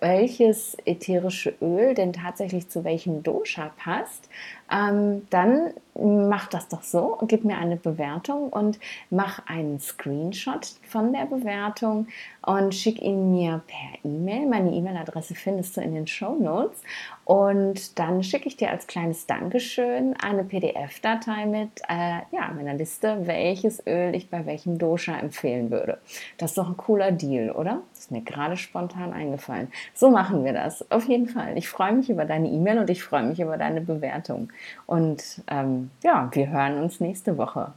[0.00, 4.28] welches ätherische Öl denn tatsächlich zu welchem Dosha passt,
[4.74, 10.66] ähm, dann mach das doch so und gib mir eine Bewertung und mach einen Screenshot
[10.88, 12.08] von der Bewertung
[12.42, 14.48] und schick ihn mir per E-Mail.
[14.48, 16.82] Meine E-Mail-Adresse findest du in den Show Notes.
[17.24, 23.26] Und dann schicke ich dir als kleines Dankeschön eine PDF-Datei mit äh, ja, meiner Liste,
[23.26, 25.98] welches Öl ich bei welchem Dosha empfehlen würde.
[26.36, 27.80] Das ist doch ein cooler Deal, oder?
[27.92, 29.68] Das ist mir gerade spontan eingefallen.
[29.94, 30.90] So machen wir das.
[30.90, 31.56] Auf jeden Fall.
[31.56, 34.52] Ich freue mich über deine E-Mail und ich freue mich über deine Bewertung.
[34.86, 37.72] Und ähm, ja, wir hören uns nächste Woche.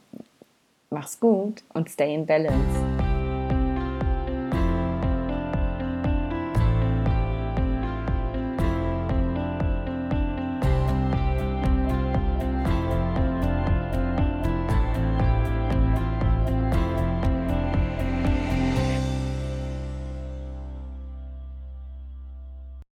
[0.89, 3.07] Mach's gut und stay in balance.